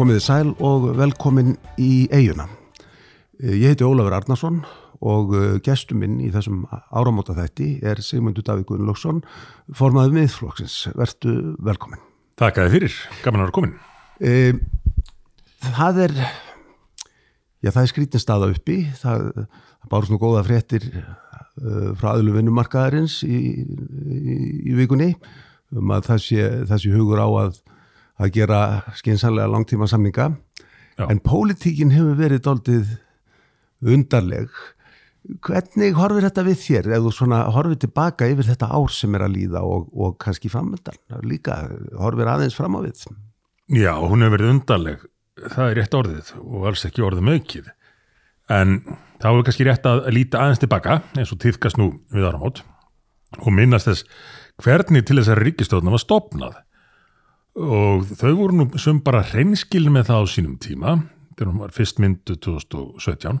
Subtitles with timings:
[0.00, 2.46] Komiði sæl og velkomin í eiguna.
[3.36, 4.62] Ég heiti Ólafur Arnarsson
[5.04, 9.18] og gestur minn í þessum áramóta þætti er Sigmundur Davík Gunnlaugsson,
[9.76, 10.78] formaðið miðflokksins.
[10.96, 12.00] Vertu velkomin.
[12.40, 12.96] Takk að þið fyrir,
[13.26, 13.76] gaman að vera komin.
[14.24, 14.32] E,
[15.66, 16.16] það er,
[17.60, 20.88] já það er skrítin staða uppi, það, það bárst nú góða fréttir
[22.00, 24.30] frá aðlu vinnumarkaðarins í, í,
[24.64, 25.12] í vikunni
[25.76, 27.60] um að það sé, það sé hugur á að,
[28.20, 28.60] að gera
[28.98, 30.34] skynsanlega langtíma samninga,
[30.98, 31.06] Já.
[31.08, 32.92] en pólitíkin hefur verið doldið
[33.80, 34.50] undarleg.
[35.44, 39.26] Hvernig horfir þetta við þér ef þú svona horfir tilbaka yfir þetta ár sem er
[39.26, 40.96] að líða og, og kannski framöndan
[41.28, 41.58] líka
[42.00, 43.04] horfir aðeins fram á við?
[43.70, 45.04] Já, hún hefur verið undarleg,
[45.44, 47.70] það er rétt orðið og alls ekki orðið mögkið.
[48.50, 48.80] En
[49.22, 52.64] þá er kannski rétt að líta aðeins tilbaka, eins og týðkast nú við áramót,
[53.38, 54.08] og minnast þess
[54.64, 56.58] hvernig til þessari ríkistjóðna var stopnað.
[57.58, 60.98] Og þau voru nú sem bara hreinskil með það á sínum tíma,
[61.34, 63.40] þegar hún var fyrst myndu 2017,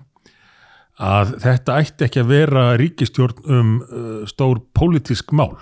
[1.00, 5.54] að þetta ætti ekki að vera ríkistjórn um uh, stór pólitísk mál.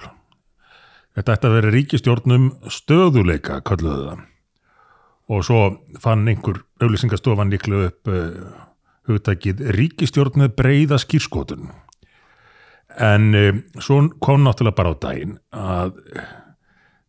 [1.14, 4.24] Þetta ætti að vera ríkistjórn um stöðuleika, kalluðu það.
[5.28, 5.60] Og svo
[6.00, 8.48] fann einhver auðlýsingastofan líklega upp uh,
[9.08, 11.69] hugtækið ríkistjórn með breyða skýrskotun.
[12.96, 16.00] En uh, svo kom náttúrulega bara á daginn að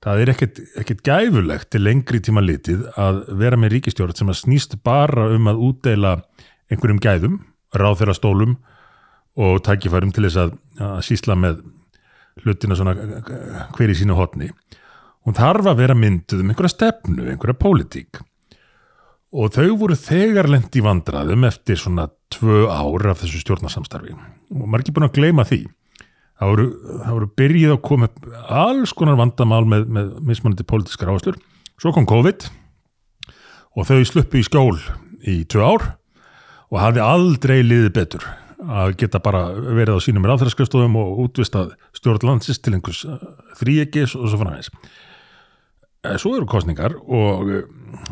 [0.05, 4.39] það er ekkert, ekkert gæfulegt til lengri tíma litið að vera með ríkistjórn sem að
[4.41, 6.13] snýst bara um að útdeila
[6.69, 7.39] einhverjum gæðum,
[7.75, 8.55] ráð þeirra stólum
[9.39, 11.61] og tækifærum til þess að, að sísla með
[12.43, 12.95] hlutina svona
[13.75, 14.49] hver í sínu hotni.
[15.27, 18.21] Hún þarf að vera mynduð um einhverja stefnu, einhverja pólitík
[19.29, 24.79] og þau voru þegar lendi vandraðum eftir svona tvö ár af þessu stjórnarsamstarfi og maður
[24.79, 25.59] er ekki búin að gleyma því.
[26.39, 26.65] Það voru,
[27.03, 28.07] það voru byrjið að koma
[28.61, 31.39] alls konar vandamál með, með mismunandi pólitískar áherslur.
[31.79, 32.45] Svo kom COVID
[33.75, 34.77] og þau sluppu í skjól
[35.27, 35.89] í tvö ár
[36.69, 38.29] og hafði aldrei liðið betur
[38.59, 43.05] að geta bara verið á sínum ráðhverjarskjöfstofum og útvistað stjórn landsist til einhvers
[43.59, 44.71] þríegis og svo framhægis.
[46.19, 47.51] Svo eru kostningar og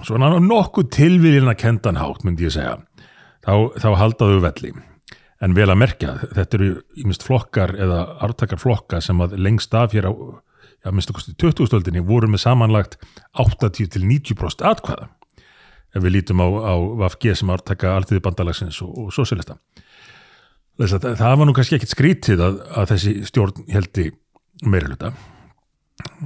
[0.08, 2.78] svona nokkuð tilvílina kendanhátt myndi ég segja.
[3.48, 4.74] Þá, þá haldaðu velli.
[5.44, 9.94] En vel að merkja, þetta eru ímest flokkar eða artakar flokka sem að lengst af
[9.94, 10.14] hér á,
[10.88, 12.98] okkur 20-stöldinni voru með samanlagt
[13.38, 15.12] 80-90% atkvæða
[15.96, 19.58] ef við lítum á, á VFG sem ártaka alltíði bandalagsins og, og sosialista.
[20.78, 24.12] Þess að það var nú kannski ekkit skrítið að, að þessi stjórn heldi
[24.66, 25.14] meiriluta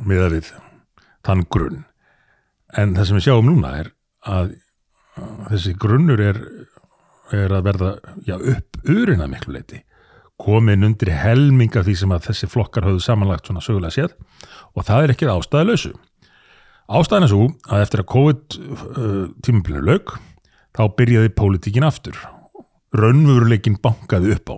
[0.08, 0.52] með að við
[1.28, 1.80] þann grunn.
[2.80, 3.92] En það sem við sjáum núna er
[4.28, 4.54] að,
[5.20, 6.42] að þessi grunnur er,
[7.36, 7.94] er að verða
[8.28, 9.82] já, upp urinn að miklu leiti
[10.42, 14.16] komin undir helming af því sem að þessi flokkar höfðu samanlagt svona sögulega séð
[14.74, 15.94] og það er ekki ástæðalösu.
[16.92, 20.16] Ástæðan er svo að eftir að COVID uh, tímabilinu lög
[20.76, 22.18] þá byrjaði pólitíkin aftur.
[22.98, 24.56] Raunvöruleikin bankaði upp á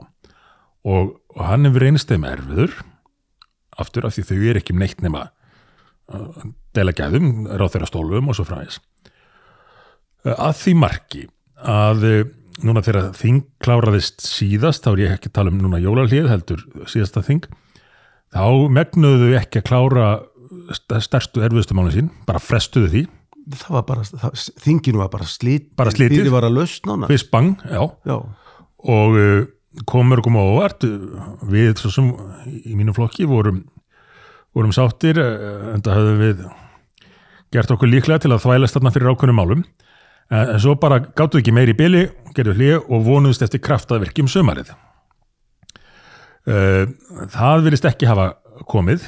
[0.83, 2.73] og, og hann hefur reynist þeim erfiður
[3.79, 5.27] aftur af því þau er ekki neitt nema
[6.13, 8.79] uh, dela gæðum, ráð þeirra stólum og svo fræðis.
[10.23, 11.27] Uh, að því marki
[11.59, 12.23] að uh,
[12.61, 16.61] núna þegar þing kláraðist síðast, þá er ég ekki að tala um núna jólalíð heldur
[16.91, 17.47] síðasta þing,
[18.33, 20.07] þá megnuðu ekki að klára
[21.01, 23.03] stærstu erfiðustu málinn sín, bara frestuðu því.
[23.43, 26.21] Það var bara, það, þinginu var bara slít Bara slítið.
[26.21, 28.15] Bíði var að lausn ána fyrst bang, já, Já,
[28.93, 29.41] og uh,
[29.89, 30.85] komur og koma óvart.
[31.51, 32.11] Við svo sem
[32.47, 33.65] í mínu flokki vorum,
[34.55, 36.45] vorum sáttir uh, en það höfum við
[37.53, 39.65] gert okkur líklega til að þvælast þarna fyrir ákveðnum málum
[40.31, 42.07] en, en svo bara gáttu ekki meiri í byli,
[42.37, 44.73] gerðu hlýja og vonuðist eftir kraftaverki um sömarið
[46.47, 46.85] uh,
[47.33, 48.33] það virðist ekki hafa
[48.69, 49.05] komið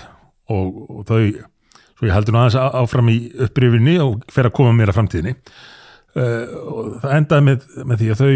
[0.51, 1.19] og, þau
[1.95, 5.35] svo ég heldur nú aðeins áfram í upprifinni og fer að koma mér að framtíðinni.
[6.15, 8.33] Uh, og það endaði með, með því að þau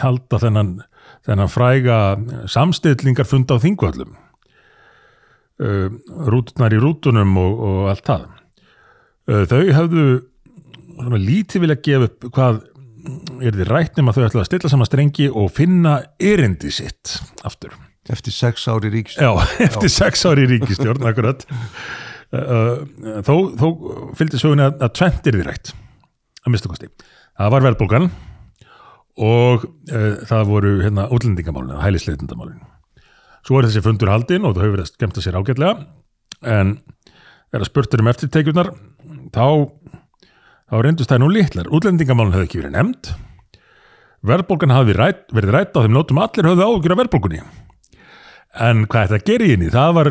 [0.00, 0.72] halda þennan,
[1.26, 1.98] þennan fræga
[2.50, 4.12] samstillingar funda á þingvöllum.
[5.62, 5.88] Uh,
[6.32, 8.28] rútunar í rútunum og, og allt það.
[9.22, 10.04] Þau hefðu
[11.06, 12.60] svona lítið vilja gefa upp hvað
[13.42, 17.74] er þið rætt nema þau ætla að stilla saman strengi og finna erindi sitt aftur
[18.10, 19.30] eftir sex ári ríks Já,
[19.66, 21.46] eftir sex ári ríkistjórn, akkurat.
[22.32, 22.82] Uh,
[23.26, 23.66] þó, þó
[24.18, 25.72] fylgdi sögunni að, að tvent er því rætt,
[26.42, 26.90] að mista kosti.
[27.38, 28.10] Það var verðbólgan
[29.22, 32.70] og uh, það voru hérna útlendingamálinu, hælisleitundamálinu.
[33.46, 35.86] Svo er þessi fundur haldinn og það hefur verið að skemmta sér ágætlega,
[36.46, 36.76] en
[37.52, 38.70] er að spurtur um eftirtekjurnar,
[39.34, 39.46] þá,
[40.72, 41.68] þá reyndust það nú litlar.
[41.68, 43.10] Útlendingamálinu hefði ekki verið nefnd,
[44.32, 47.42] verðbólgan hafi rætt, verið rætt á þeim nótum allir höfðu ágjur af verðbólgunni.
[48.62, 50.10] En hvað þetta gerir í, það var,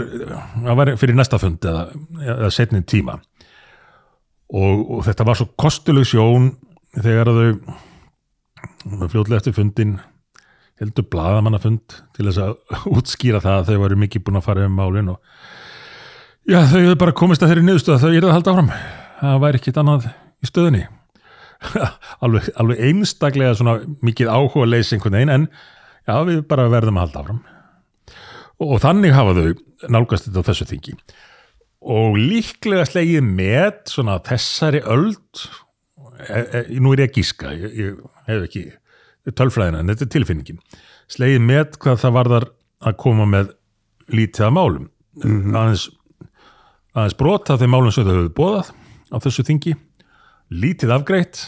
[0.53, 1.83] það var fyrir næsta fund eða,
[2.25, 3.17] eða setnið tíma.
[4.51, 6.51] og, og þetta var svo kostuleg sjón
[6.97, 9.99] þegar þau fljótlega eftir fundin
[10.81, 12.55] heldur blaðamannafund til þess að
[12.97, 15.21] útskýra það að þau varu mikið búin að fara um málin og
[16.49, 18.73] já, þau hefur bara komist að þeirri niðurstöð að þau eru að halda áfram
[19.21, 20.09] það væri ekkit annað
[20.41, 20.87] í stöðunni.
[22.25, 25.43] Alveg, alveg einstaklega svona mikið áhuga að leysa einhvern veginn en
[26.09, 27.41] já, við bara verðum að halda áfram.
[28.57, 30.95] Og, og þannig hafa þau nálgast þetta á þessu þingi.
[31.91, 35.45] Og líklega slegið með svona þessari öld
[36.27, 38.65] e, e, nú er ég að gíska ég, ég hef ekki
[39.37, 40.61] tölfræðina en þetta er tilfinningin.
[41.11, 42.49] Slegið með hvað það varðar
[42.81, 43.53] að koma með
[44.11, 44.85] lítið að málum.
[45.21, 45.87] Aðeins,
[46.95, 48.71] aðeins brota þeim málum sem þau höfðu bóðað
[49.11, 49.75] á þessu þingi
[50.51, 51.45] lítið afgreitt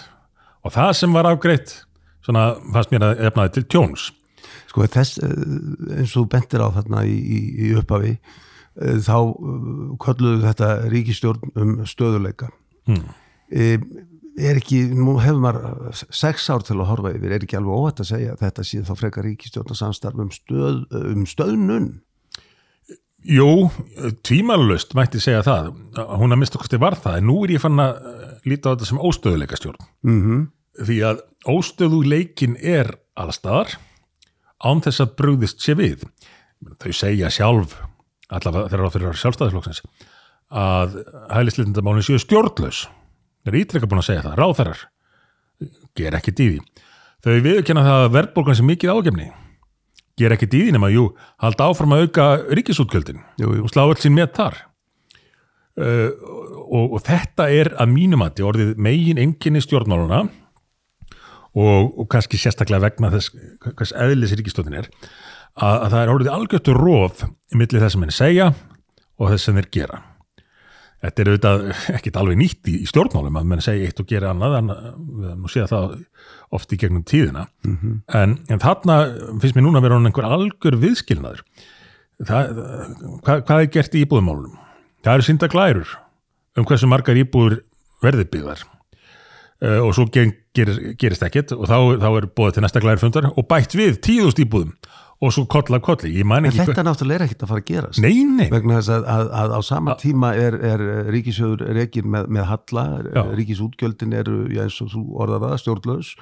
[0.64, 1.82] og það sem var afgreitt
[2.24, 4.08] svona fannst mér að efnaði til tjóns.
[4.72, 9.92] Sko þess, eh, eins og bentir á þarna í, í, í upphafi eh, þá eh,
[10.02, 12.50] kölluðu þetta ríkistjórn um stöðuleika
[12.90, 13.04] mm.
[13.54, 18.02] er ekki, nú hefur maður sex ár til að horfa yfir, er ekki alveg óhætt
[18.02, 20.82] að segja að þetta sé þá frekar ríkistjórn að samstarf um, stöð,
[21.14, 21.92] um stöðnun?
[23.24, 23.70] Jú,
[24.26, 25.70] tvímalust mætti segja það,
[26.18, 28.02] hún að mista kosti var það, en nú er ég fann að
[28.50, 30.46] líta á þetta sem óstöðuleika stjórn mm -hmm.
[30.86, 33.78] því að óstöðuleikin er allstaðar
[34.64, 36.08] án þess að brugðist sé við.
[36.80, 37.76] Þau segja sjálf
[38.30, 39.84] allavega þeirra á þeirra sjálfstæðisflokksins
[40.54, 41.04] að
[41.34, 42.88] hælislindamálinn séu stjórnlaus.
[43.44, 44.80] Þeir eru ítrekka búin að segja það, ráþærar
[45.98, 46.60] ger ekki dýði
[47.24, 49.30] þau viðkjanna það að verðbólgan sem mikið ágefni
[50.20, 51.08] ger ekki dýði nema, jú,
[51.42, 52.28] halda áfram að auka
[52.60, 54.60] ríkisútgjöldin og slá öll sín með þar
[55.82, 56.10] uh,
[56.64, 60.24] og, og þetta er að mínumati orðið megin enginni stjórnmáluna
[61.54, 63.34] og, og kannski sérstaklega vegna þess
[63.74, 68.04] hvers eðlis ríkistóttin er að, að það er orðið algjörtu róf í millið þess að
[68.06, 68.50] menn segja
[69.20, 70.02] og þess sem þeir gera
[71.04, 71.64] Þetta er auðvitað
[71.98, 75.26] ekkit alveg nýtt í, í stjórnmálum að menn segja eitt og gera annað en við
[75.34, 75.96] erum að segja það
[76.56, 77.98] oft í gegnum tíðina mm -hmm.
[78.20, 78.98] en, en þarna
[79.42, 81.42] finnst mér núna að vera einhver algjör viðskilnaður
[82.24, 82.62] það,
[83.26, 84.63] hvað, hvað er gert í íbúðumálunum?
[85.04, 85.96] Það eru synda glærur
[86.58, 87.60] um hversu margar íbúður
[88.04, 88.64] verði byggðar.
[89.64, 90.34] Uh, og svo ger,
[91.00, 94.74] gerist ekkit og þá, þá er búið til næsta glærfundar og bætt við tíðust íbúðum
[95.24, 96.12] og svo koll af kolli.
[96.20, 98.02] En þetta náttúrulega er ekkert að fara að gerast.
[98.04, 98.48] Nei, nei.
[98.52, 100.84] vegna þess að, að, að á sama tíma er, er
[101.16, 102.86] ríkisjöður reygin með, með halla,
[103.40, 106.14] ríkisútgjöldin eru, já, eins og þú orðar það, stjórnlaus.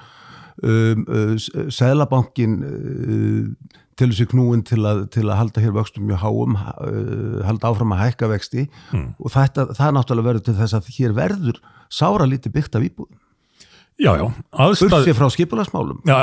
[0.62, 6.22] Um, uh, Sælabankin uh, til þessi knúin til að, til að halda hér vöxtum mjög
[6.24, 8.68] háum uh, halda áfram að hækka vexti.
[8.92, 9.12] Hmm.
[9.18, 11.60] og þetta, það náttúrulega verður til þess að hér verður
[11.92, 13.20] sára lítið byggt af íbúðum.
[14.00, 14.24] Já, já,
[14.56, 16.00] Bursið frá skipulagsmálum.
[16.08, 16.16] Já,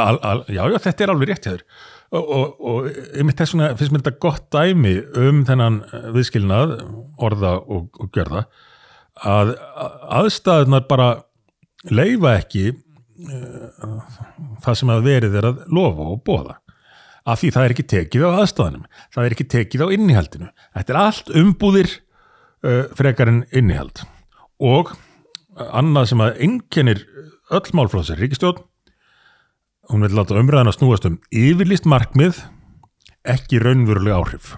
[0.50, 1.66] já, já, þetta er alveg rétt hjá þér.
[2.10, 5.84] Og, einmitt þess vegna finnst mér þetta gott dæmi um þennan
[6.16, 6.74] viðskilnað
[7.22, 8.48] orða og, og gjörða
[9.30, 9.52] að
[10.18, 11.10] aðstæðunar bara
[11.94, 14.00] leifa ekki uh,
[14.64, 16.58] það sem að verið er að lofa og bóða
[17.30, 18.86] af því það er ekki tekið á aðstæðanum
[19.16, 20.50] það er ekki tekið á innihaldinu.
[20.78, 24.04] Þetta er allt umbúðir uh, frekar en innihald.
[24.60, 24.94] Og
[25.60, 27.04] annað sem að einkennir
[27.50, 28.64] öll málflóðsir ríkistjórn
[29.90, 32.44] hún vil láta umræðan að snúast um yfirlýst markmið
[33.28, 34.54] ekki raunverulega áhrif.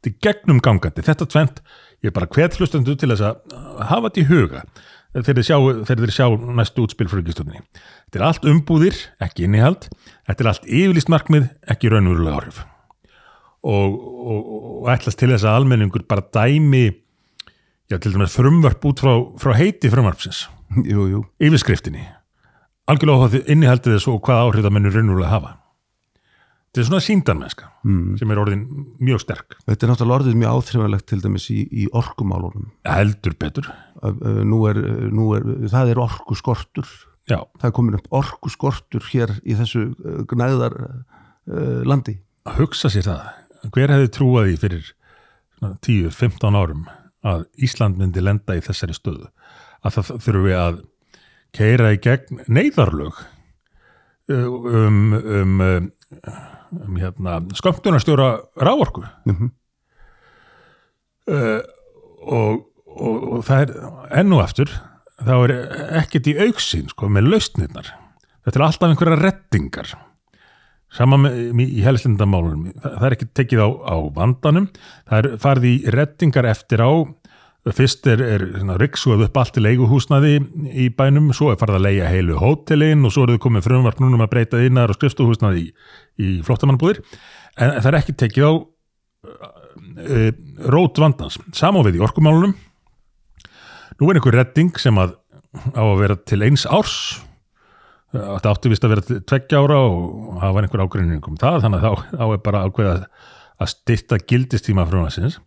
[0.00, 1.60] Þetta er gegnum gangandi, þetta tvent
[2.04, 4.64] ég er bara hvet hlustendu til þess að hafa þetta í huga
[5.14, 6.26] þegar þeir sjá, þeir sjá
[6.58, 7.62] næstu útspil fyrir ríkistjórninni
[8.14, 9.88] þetta er allt umbúðir, ekki innihald.
[10.28, 12.60] Þetta er allt yfirlýst markmið, ekki raunverulega áhrif.
[13.64, 14.52] Og, og,
[14.84, 16.84] og ætlast til þess að almenningur bara dæmi
[17.90, 20.44] já, til dæmis frumvarp út frá, frá heiti frumvarpsins.
[20.86, 21.24] Jú, jú.
[21.42, 22.06] Yfirskriftinni.
[22.90, 25.54] Algjörlega óháð innihaldið þessu og hvað áhrif það mennur raunverulega hafa.
[26.74, 28.06] Þetta er svona síndarmennska mm.
[28.18, 28.62] sem er orðin
[28.98, 29.58] mjög sterk.
[29.62, 32.72] Þetta er náttúrulega orðið mjög áþrifalegt til dæmis í, í orkumálunum.
[32.86, 33.68] heldur betur,
[34.44, 34.80] Nú er,
[35.14, 36.88] nú er, það er orkuskortur.
[37.30, 42.18] já, Það er komin upp orkuskortur hér í þessu uh, gnæðar uh, landi.
[42.44, 44.88] að hugsa sér það hver hefði trúað því fyrir
[45.56, 46.82] svona 10-15 árum
[47.24, 49.30] að Ísland myndi lenda í þessari stöðu
[49.84, 50.82] að það þurfum við að
[51.56, 53.22] keira í gegn neyðarlög
[54.28, 55.62] um, um, um,
[56.84, 58.28] um hérna, skömmtunarstjóra
[58.60, 59.50] ráorku Mhm.
[61.28, 61.60] uh,
[62.20, 63.76] og, og, og það er
[64.20, 64.72] enn og aftur
[65.24, 65.54] þá er
[66.00, 67.92] ekkert í auksín sko, með lausnirnar.
[68.44, 69.92] Þetta er alltaf einhverja reddingar.
[70.94, 72.72] Sama með, í helslindamálunum.
[72.78, 74.66] Það, það er ekki tekið á, á vandanum.
[75.10, 76.92] Það er farið í reddingar eftir á.
[77.64, 78.42] Fyrst er, er
[78.76, 80.34] riksuð upp allt í leiguhúsnaði
[80.84, 84.02] í bænum, svo er farið að leia heilu hótelin og svo er þau komið frumvarp
[84.04, 85.70] núna um að breyta innar og skrifstuhúsnaði í,
[86.20, 87.00] í flottamannbúðir
[87.56, 90.28] en það er ekki tekið á uh,
[90.76, 91.40] rót vandans.
[91.56, 92.52] Samávið í orkumálunum
[94.00, 95.16] nú er einhver redding sem að
[95.74, 96.96] á að vera til eins árs.
[98.14, 101.64] Þetta átti vist að vera til tveggja ára og það var einhver ágreining um það
[101.64, 102.94] þannig að þá þá er bara ákveða
[103.64, 105.40] að styrta gildistíma frumvarsins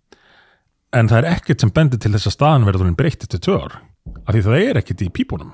[0.96, 3.78] en það er ekkert sem bendir til þess að staðan verður breytt til tvö ár
[4.24, 5.52] af því það er ekkert í pípunum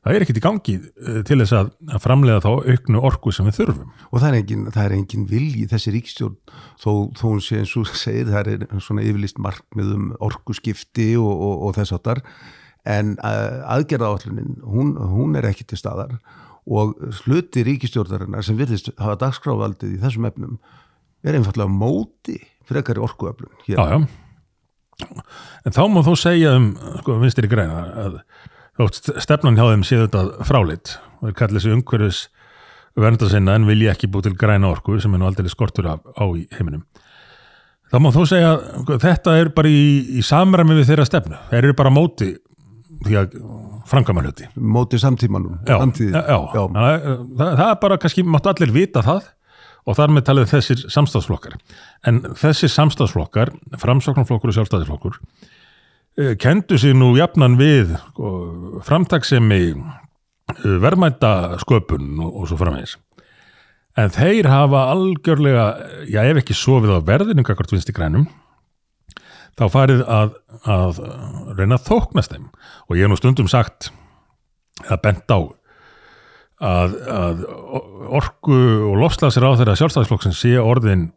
[0.00, 3.58] það er ekkert í gangi eh, til þess að, framlega þá auknu orku sem við
[3.60, 6.36] þurfum og það er engin, það er engin vilji þessi ríkstjórn
[6.80, 11.30] þó, þó hún sé eins og segir það er svona yfirlist markmið um orkuskipti og,
[11.30, 12.22] og, og þess áttar
[12.88, 16.16] en uh, aðgerðaállunin hún, hún er ekki til staðar
[16.70, 20.56] og hluti ríkistjórnarinnar sem virðist hafa dagskráfaldið í þessum efnum
[21.26, 22.38] er einfallega móti
[22.68, 23.76] frekari orkuöflun hér.
[23.76, 24.06] Já, já.
[25.64, 28.18] En þá má þó segja um sko, vinstir í græna að
[28.88, 32.20] stefnan hjá þeim séu þetta fráleitt og þeir kalli þessu umhverfis
[33.00, 36.04] vernda sinna en vilja ekki búið til græna orku sem er nú aldrei skortur af,
[36.16, 36.84] á í heiminum.
[37.90, 38.52] Þá má þó segja
[39.02, 39.82] þetta er bara í,
[40.20, 41.38] í samræmi við þeirra stefnu.
[41.50, 42.30] Þeir eru bara á móti
[43.00, 43.36] því að
[43.90, 44.46] framkvæma hluti.
[44.54, 46.64] móti samtímanum Já, já, já.
[46.74, 47.06] Það,
[47.38, 49.30] það, það er bara kannski máttu allir vita það
[49.88, 51.56] og þar með talið þessir samstafsflokkar.
[52.06, 55.59] En þessir samstafsflokkar, framsóknarflokkur og sjálfstæðisflokkur, eh,
[56.40, 58.32] kendu sig nú jafnan við sko,
[58.86, 62.96] framtaksemi eh, verðmæta sköpun og, og svo framvegis.
[63.98, 65.66] En þeir hafa algjörlega,
[66.08, 68.28] já ef ekki sofið á verðinu kakvart vinst í grænum,
[69.58, 71.00] þá farið að, að
[71.58, 72.46] reyna að þóknast þeim.
[72.88, 73.90] Og ég hef nú stundum sagt
[74.86, 75.38] að bent á
[76.60, 77.42] að, að
[78.20, 81.10] orku og lofslagsir á þeirra sjálfstæðisflokksins sé orðin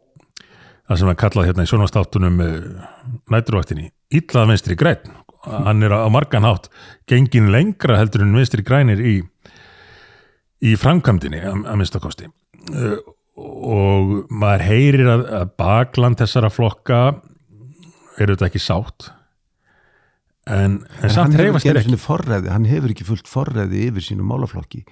[0.90, 2.40] það sem er kallað hérna í sjónvastáttunum
[3.32, 5.13] næturvaktinni, illað vinstri græn
[5.44, 6.70] hann er á margan hátt
[7.10, 9.16] gengin lengra heldur en vinstri grænir í,
[10.63, 12.30] í framkvæmdini að, minnstakosti
[12.72, 12.98] uh,
[13.36, 17.02] og maður heyrir að, að bakland þessara flokka
[18.22, 19.08] eru þetta ekki sátt.
[20.46, 24.84] En, en, En samt hefur ekki, forræði, hann hefur ekki fullt forræði yfir sínu málaflokki.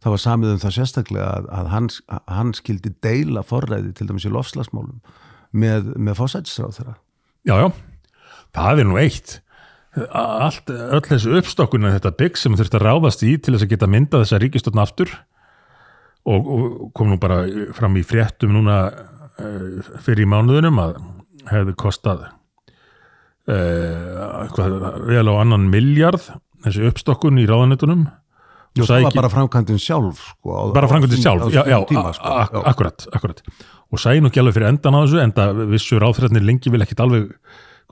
[0.00, 1.26] Það var samið um það sérstaklega
[1.58, 5.02] að, að hann skildi deila forræði til dæmis í lofslagsmálum
[5.52, 6.96] með, með fósætisráð þeirra.
[7.48, 7.68] Já, já,
[8.56, 9.38] það er nú eitt
[10.14, 13.88] allt, öll þessu uppstokkuna þetta bygg sem þurfti að ráðast í til þess að geta
[13.90, 15.10] myndað þessa ríkistotn aftur
[16.30, 17.40] og, og kom nú bara
[17.74, 21.00] fram í fréttum núna uh, fyrir í mánuðunum að
[21.50, 22.30] hefði kostað uh,
[24.44, 24.78] eitthvað,
[25.10, 26.22] vel á annan miljard
[26.62, 28.06] þessu uppstokkun í ráðanetunum
[28.78, 30.20] Og það var bara framkvæmdin sjálf.
[30.36, 32.22] Sko, á, bara á framkvæmdi sínum- sjálf, á já, já, sínum tíma, sko.
[32.30, 32.60] Já.
[32.70, 33.40] akkurat, akkurat
[33.90, 37.02] og sæði nú ekki alveg fyrir endan á þessu enda vissu ráðfræðnir lengi vil ekkit
[37.04, 37.30] alveg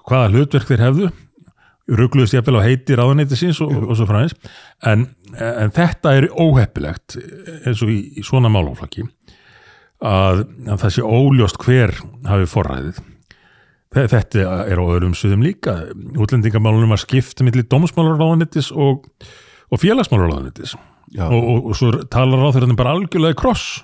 [0.09, 1.09] hvaða hlutverk þeir hefðu.
[1.88, 4.35] Ruggluðist jafnvel á heiti ráðaneyti síns og, og svo fræðis
[4.85, 5.07] en,
[5.40, 7.17] en þetta er óheppilegt
[7.64, 9.07] eins og í, í svona málaflaki
[10.05, 11.95] að, að það sé óljóst hver
[12.28, 13.00] hafi forræðið.
[13.97, 15.78] Þe- Þetta er á öðrum suðum líka.
[16.21, 19.09] Útlendingamálunum var skipt millir dómsmálaráðanitis og,
[19.73, 20.76] og félagsmálaráðanitis
[21.17, 21.25] Já.
[21.25, 21.40] og,
[21.71, 23.78] og, svo talar þeirra bara algjörlega kross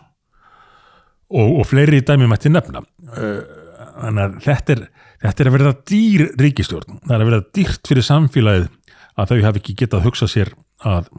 [1.30, 2.84] og, og fleiri dæmi mætti nefna.
[3.14, 3.60] Eh,
[3.94, 4.80] Þannig að þetta er,
[5.22, 6.96] þetta er að verða dýr ríkistjórn.
[7.04, 8.66] Það er að verða dýrt fyrir samfélagið
[9.14, 10.50] að þau hafi ekki getað hugsa sér
[10.84, 11.12] að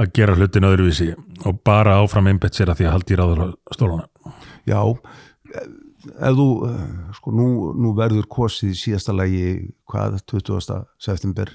[0.00, 1.10] að gera hlutin öðruvísi
[1.48, 3.42] og bara áfram einbett sér að því að haldi í ráður
[3.74, 4.06] stólana.
[4.68, 4.78] Já,
[5.52, 6.86] ef þú, eh,
[7.18, 9.42] sko, nú, nú verður kosið í síðasta lagi,
[9.90, 10.78] hvað, 20.
[11.02, 11.50] september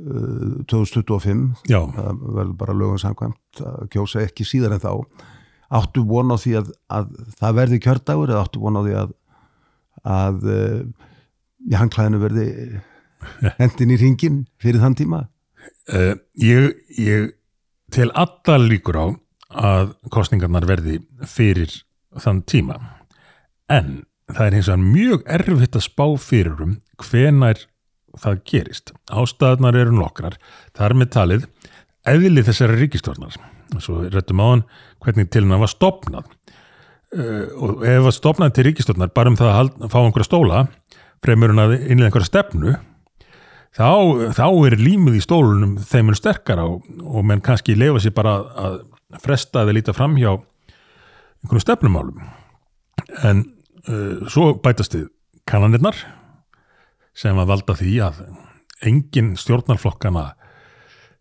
[0.00, 4.92] uh, 2025, Já, það verður bara lögum samkvæmt að kjósa ekki síðar en þá.
[5.70, 9.12] Áttu von á því að, að það verði kjördagur eða áttu von á því að,
[10.14, 10.80] að uh,
[11.70, 12.46] í hangklæðinu verði
[13.60, 15.24] hendin í ringin fyrir þann tíma?
[15.90, 17.32] Uh, ég, ég
[17.94, 19.06] tel allar líkur á
[19.50, 21.72] að kostningarnar verði fyrir
[22.22, 22.78] þann tíma
[23.70, 27.64] en það er hins vegar mjög erfitt að spá fyrir um hvenær
[28.20, 28.92] það gerist.
[29.06, 30.36] Ástæðnar eru nokkrar,
[30.74, 31.46] þar með talið
[32.10, 33.36] eðli þessari ríkistjórnar
[33.78, 34.62] svo réttum á hann
[35.04, 36.28] hvernig til hann var stopnað
[37.16, 40.62] uh, og ef að stopnað til ríkistjórnar bara um það að hald- fá einhverja stóla
[41.24, 42.76] fremur hann að innlega einhverja stefnu
[43.76, 43.88] þá,
[44.36, 48.38] þá er límið í stólunum þeim er sterkara og, og menn kannski leifa sér bara
[48.64, 48.80] að
[49.22, 50.32] fresta eða líta fram hjá
[51.40, 52.20] einhvern stefnumálum.
[53.26, 53.44] En
[53.88, 55.08] uh, svo bætast við
[55.50, 55.96] kannanirnar
[57.16, 58.20] sem að valda því að
[58.86, 60.28] engin stjórnarflokkana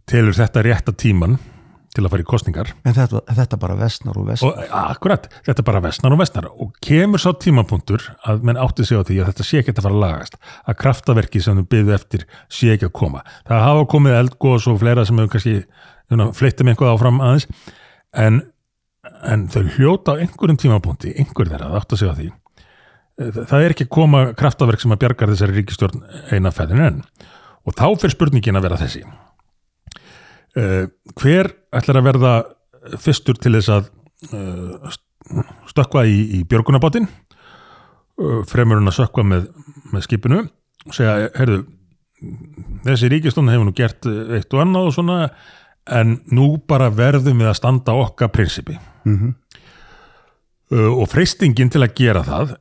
[0.09, 1.38] telur þetta rétta tíman
[1.96, 4.60] til að fara í kostningar En þetta, þetta bara vestnar og vestnar.
[4.60, 9.00] og akkurat, þetta bara vestnar og vestnar og kemur sá tímapunktur að menn átti sig
[9.00, 10.38] á því að þetta sé ekki að fara að lagast
[10.69, 13.24] að kraftaverki sem þau byggðu eftir sé ekki að koma.
[13.50, 15.55] Það hafa komið eldgós og fleira sem hefur kannski
[16.38, 17.48] fleittum einhvað áfram aðeins.
[18.17, 18.39] En,
[19.25, 22.29] en þau hljóta á einhverjum tímapunkti, einhver þeirra að átti sig á því.
[23.50, 27.01] Það er ekki að koma kraftaverk sem að bjargar þessari ríkistjórn eina fæðin enn.
[27.67, 29.03] Og þá fyrir spurningin að vera þessi
[30.56, 32.34] hver ætlar að verða
[33.01, 33.89] fyrstur til þess að
[34.34, 34.94] uh,
[35.70, 39.50] stökkva í, í björgunabáttinn uh, fremur hann að sökkva með,
[39.94, 40.46] með skipinu.
[40.88, 41.63] Og segja, heyrðu
[42.84, 45.20] þessi ríkistofn hefur nú gert eitt og annað og svona
[45.89, 48.79] en nú bara verðum við að standa okkar prinsipi.
[49.08, 49.36] Mhm.
[50.75, 52.58] uh, og freystingin til að gera það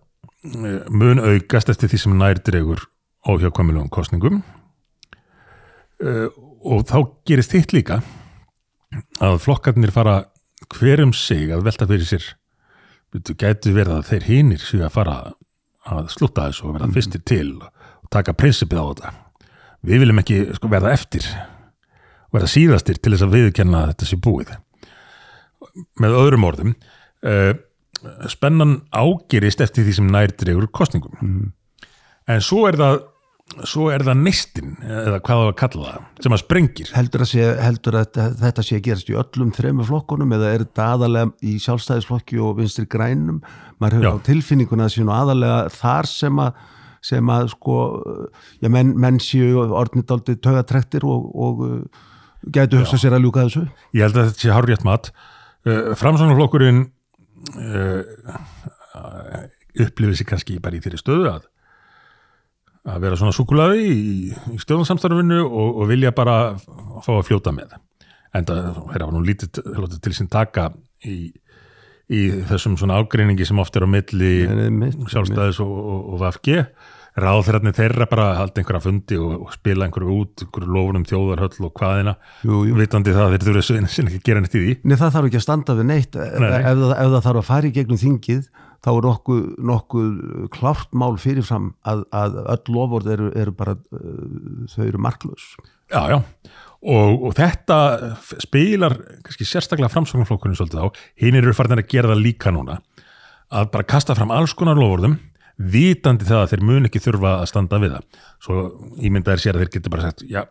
[0.94, 2.84] mun aukast eftir því sem nær dregur
[3.26, 4.38] óhjákvæmilegum kostningum
[5.98, 6.28] uh,
[6.68, 6.98] og þá
[7.28, 8.02] gerist hitt líka
[9.24, 10.20] að flokkarnir fara
[10.74, 12.26] hver um sig að velta fyrir sér.
[13.08, 15.16] Bíddu, gætu verið að þeir hinir séu að fara
[15.88, 19.12] að slúta þessu og verða fyrstir til og taka prinsipið á þetta
[19.88, 21.28] við viljum ekki sko, verða eftir
[22.34, 24.50] verða síðastir til þess að viðkenna þetta sé búið.
[26.02, 26.74] Með öðrum orðum
[27.24, 27.52] uh,
[28.30, 31.52] spennan ágerist eftir því sem nær dregur kostningum
[32.28, 33.00] en svo er það
[33.66, 36.90] svo er það neistin eða hvað það að kalla það sem að sprengir.
[36.94, 40.64] Heldur að, sé, heldur að þetta- sé að gerast í öllum þremur flokkunum eða er
[40.66, 43.40] þetta aðalega í sjálfstæðisflokki og vinstri grænum?
[43.80, 46.60] Maður hefur á tilfinninguna að sé nú aðalega þar sem að
[47.08, 47.74] sem að sko
[48.60, 51.76] já, menn, menn séu orðnidaldi taugatrektir og, og uh,
[52.52, 53.68] gætu hugsa sér að ljúka þessu.
[53.94, 55.12] Ég held að þetta sé hárrétt mat.
[55.62, 56.88] Uh, framsóknarflokkurinn
[57.54, 58.02] uh,
[59.78, 61.46] upplifir sig kannski bara í þeirri stöðu að
[62.88, 66.38] að vera svona súkulaði í, í stjórnarsamstarfinu og, og vilja bara
[67.04, 67.76] fá að fljóta með.
[68.36, 69.62] En það er nú lítið
[70.04, 70.70] til sín taka
[71.04, 71.30] í,
[72.12, 74.32] í þessum svona ágreiningi sem oft er á milli
[75.08, 76.62] sjálfstæðis og, og, og VFG
[77.18, 81.72] ráðþrætni þeirra bara að halda einhverja fundi og, spila einhverju út, einhverju lofunum þjóðarhöll og
[81.80, 82.14] hvaðina,
[82.46, 82.76] Jú, jú.
[82.78, 84.74] vitandi það að þeir þurfa sinni ekki að gera neitt í því.
[84.84, 86.18] Nei, það þarf ekki að standa við neitt.
[86.18, 86.60] Nei, nei.
[86.60, 88.44] Ef, það, ef það þarf að fara í gegnum þingið
[88.84, 90.14] þá er nokkuð, nokkuð
[90.54, 95.50] klárt mál fyrirfram að, að öll lofvord eru, eru bara uh, þau eru marklaus.
[95.88, 96.18] Já, já,
[96.84, 97.78] og, og þetta
[98.44, 100.86] spilar kannski sérstaklega framsóknarflokkurinn svolítið á,
[101.24, 102.78] hinn eru farin að gera það líka núna,
[103.48, 105.16] að bara kasta fram alls konar lofurðum,
[105.58, 108.20] vitandi það að þeir mun ekki þurfa að standa við það.
[108.44, 108.60] Svo
[109.08, 110.44] ímyndaðir sér að þeir getur bara sagt, já,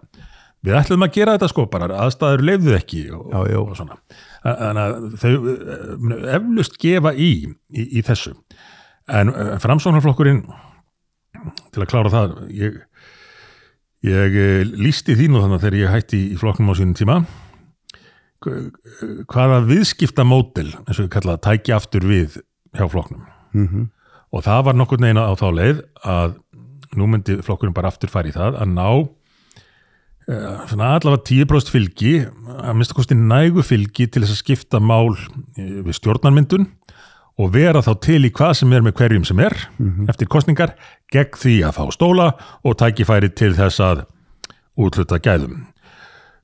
[0.65, 3.59] við ætlum að gera þetta sko, bara aðstæður leifðu ekki og, Já, já.
[3.61, 3.99] og svona.
[4.47, 7.31] Þannig að þau eh, eflust gefa í,
[7.69, 8.33] í, í þessu.
[9.07, 10.43] En uh, framsóknarflokkurinn,
[11.71, 12.81] til að klára það, ég,
[14.05, 17.15] Ég eh, lýsti því nú þannig að þegar ég hætti í flokknum á sínum tíma
[18.45, 22.37] hv- hvaða viðskipta mótil, eins og við kallaða tæki aftur við
[22.77, 23.23] hjá flokknum
[23.55, 23.87] mm -hmm.
[24.31, 26.37] og það var nokkur neina á þá leið að
[26.95, 29.09] nú myndi flokkurinn bara aftur í það að ná
[30.27, 32.17] allavega 10% fylgi
[32.59, 36.67] að mista kosti nægu fylgi til þess að skipta mál eh, við stjórnarmyndun
[37.37, 39.55] og vera þá til í hvað sem er með hverjum sem er
[40.09, 40.73] eftir kostningar
[41.13, 42.27] gegn því að fá stóla
[42.65, 44.05] og tækifæri til þess að
[44.77, 45.65] útluta gæðum.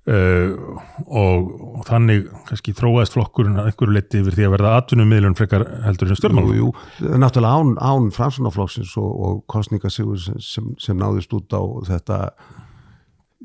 [0.03, 0.59] Uh,
[1.07, 1.45] og,
[1.79, 6.11] og þannig kannski þróaðist flokkurinn að einhverju leiti yfir því að verða atvinnummiðlun frekar heldur
[6.11, 11.31] en stjórnmálum jú, jú, náttúrulega án, án framsunaflokksins og, og kostningasigur sem, sem, sem náðist
[11.37, 12.19] út á þetta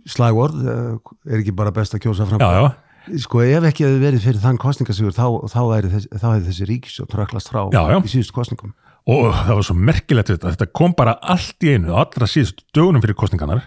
[0.08, 4.02] slagorð eh, er ekki bara best að kjósa fram Já, já, sko ef ekki hefði
[4.02, 8.12] verið fyrir þann kostningasigur þá, þá, þessi, þá hefði þessi ríkisjótt tröklast frá Já, í
[8.12, 8.74] síðust kostningum
[9.08, 13.04] og það var svo merkilegt þetta, þetta kom bara allt í einu allra síðust dögunum
[13.04, 13.64] fyrir kostningarnar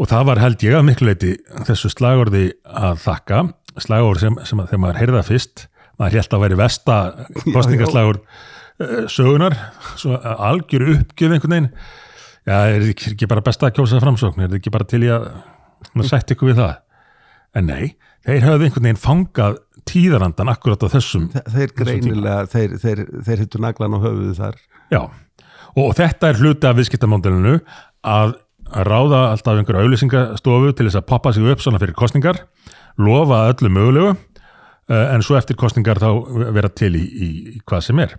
[0.00, 1.34] og það var held ég að miklu leiti
[1.68, 3.42] þessu slagorði að þakka.
[3.84, 5.66] Slagorði sem, sem að þegar maður heyrði það fyrst
[6.00, 6.96] maður held að væri vesta
[7.54, 9.58] kostningaslagur uh, sögunar
[10.00, 11.70] svo algjör uppgjöf einhvern veginn
[12.46, 14.40] já, er þetta ekki- bara besta að kjósa framsókn?
[14.42, 15.28] Er þetta ekki bara til í að
[16.08, 16.74] sætt ykkur við það?
[17.54, 17.94] En nei,
[18.26, 23.42] þeir höfðu einhvern veginn fangað tíðarandan akkurat á þessum Þe- þeir greinilega, þeir, þeir, þeir
[23.44, 24.56] hittu naglan á höfuðu þar.
[24.90, 25.02] Já,
[25.76, 27.58] og þetta er hluti af viðskiptamóndilinu
[28.04, 28.34] að
[28.74, 32.40] ráða alltaf einhverja auðlýsingastofu til þess að poppa sig upp svona fyrir kostningar,
[32.98, 34.16] lofa öllu mögulegu,
[34.90, 36.08] uh, en svo eftir kostningar þá
[36.56, 38.16] vera til í, í, í hvað sem er.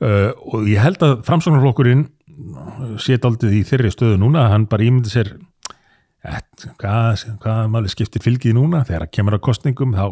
[0.00, 2.06] Uh, og ég held að framsóknarflokkurinn
[3.02, 5.34] sé daldið í þeirri stöðu núna hann bara ímyndi sér
[6.80, 10.06] hvað, hvað maður skiptir fylgið núna þegar það kemur á kostningum þá,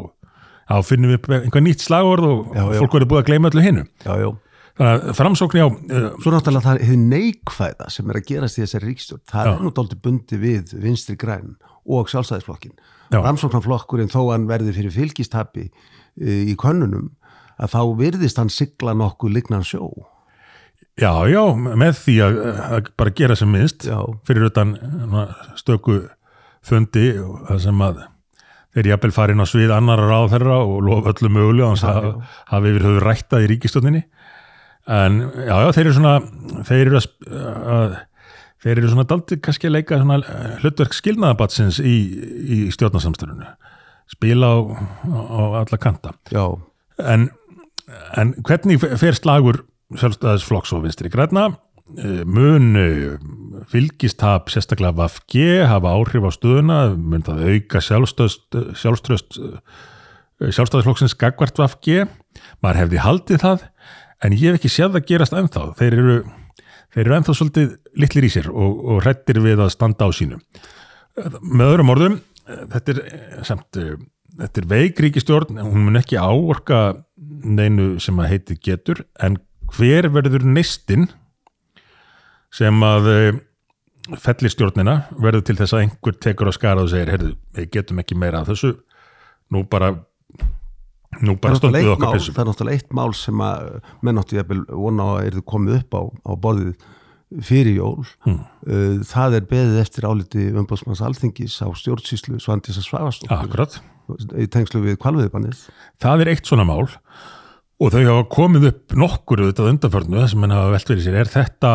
[0.68, 3.86] þá finnum við einhver nýtt slagorð og Já, fólk verður búið að gleyma öllu hinnu.
[4.78, 8.62] Þannig að framsókn já, uh, Svo náttúrulega það er neikvæða sem er að gerast í
[8.62, 9.50] þessari ríkstjórn það Já.
[9.50, 12.76] er nú dálítið bundi við vinstri græn og sjálfstæðisflokkin
[13.10, 13.18] Já.
[13.24, 15.66] Ramsóknarflokkurinn þó hann verði fyrir fylgistapi
[16.22, 17.08] í könnunum
[17.58, 19.90] að þá virðist hann sigla nokkuð lignan sjó
[20.98, 23.98] Já, já, með því að, að bara gera sem minnst Já.
[24.26, 24.74] fyrir utan
[25.58, 26.00] stöku
[26.66, 27.12] fundi
[27.62, 28.00] sem að
[28.74, 32.08] þeir jafnvel farin á svið annar ráð þeirra og lofa öllu mögulega Já, það
[32.50, 34.02] hafi yfir höfðu rættað í ríkistjóninni
[34.98, 37.08] en já, já, þeir eru svona þeir eru að,
[37.78, 37.96] að
[38.64, 41.96] þeir eru svona daldið kannski að leika hlutverk skilnaðabatsins í,
[42.58, 43.50] í stjórnarsamstörunu
[44.08, 44.58] spila á,
[45.12, 46.14] á alla kanta.
[46.32, 46.44] Já,
[47.04, 47.28] en,
[48.16, 49.62] en hvernig fer slagur
[49.96, 51.48] sjálfstæðisflokks og vinstri græna
[51.96, 53.16] Eh, mun eh,
[53.72, 59.38] fylgistap sérstaklega VFG hafa áhrif á stöðuna mun það auka sjálfströst
[60.36, 62.04] sjálfstæðisflokksins gagvart VFG
[62.60, 63.64] maður hefði haldið það
[64.20, 65.64] en ég hef ekki séð það gerast ennþá.
[65.80, 66.18] Þeir eru,
[66.92, 67.74] þeir eru ennþá svolítið
[68.04, 70.42] litlir í sér og, og hrettir við að standa á sínu.
[71.40, 73.02] Með öðrum orðum þetta er
[73.48, 73.80] samt
[74.38, 79.40] þetta er veikríkistjórn, hún mun ekki áorka neinu sem að heiti getur en
[79.76, 81.08] hver verður neistinn
[82.54, 83.40] sem að eh,
[84.16, 88.00] fellir stjórnina verður til þess að einhver tekur á skara og segir, heyrðu, við getum
[88.02, 88.74] ekki meira af þessu,
[89.52, 89.94] nú bara
[91.24, 93.68] nú bara er eitt okkar pissum það er náttúrulega eitt mál sem að
[94.04, 96.88] menn áttu jafnvel vona að eru komið upp á, á borðið
[97.44, 98.04] fyrir jól.
[98.24, 103.80] Uh, það er beðið eftir áliti umbóðsmanns alþingis á stjórnsýslu Svandísa Svavastóttur Akkurat,
[104.32, 105.66] í tengslu við kvalviðbannið
[106.00, 106.86] það er eitt svona mál
[107.78, 111.32] og þau hafa komið upp nokkur auðvitað undanförnu sem menn hafa velt fyrir sér er
[111.32, 111.72] þetta,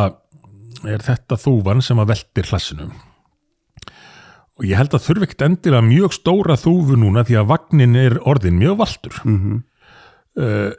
[0.83, 2.89] er þetta þúfan sem að veltir hlassinu
[4.53, 8.19] og ég held að þurfi ekkert endilega mjög stóra þúfu núna því að vagnin er
[8.21, 9.61] orðin mjög valtur mm
[10.39, 10.71] uh,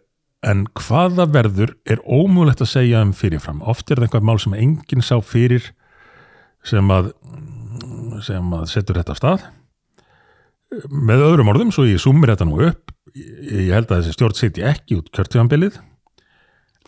[0.44, 3.62] en hvaða verður er ómögulegt að segja um fyrirfram.
[3.64, 5.70] Oft er það einhvað mál sem enginn sá fyrir
[6.64, 7.12] sem að
[8.24, 9.46] sem að setur þetta af stað.
[10.90, 14.64] Með öðrum orðum svo ég sumir þetta nú upp ég held að þessi stjórn setji
[14.66, 15.78] ekki út kjörtíðanbilið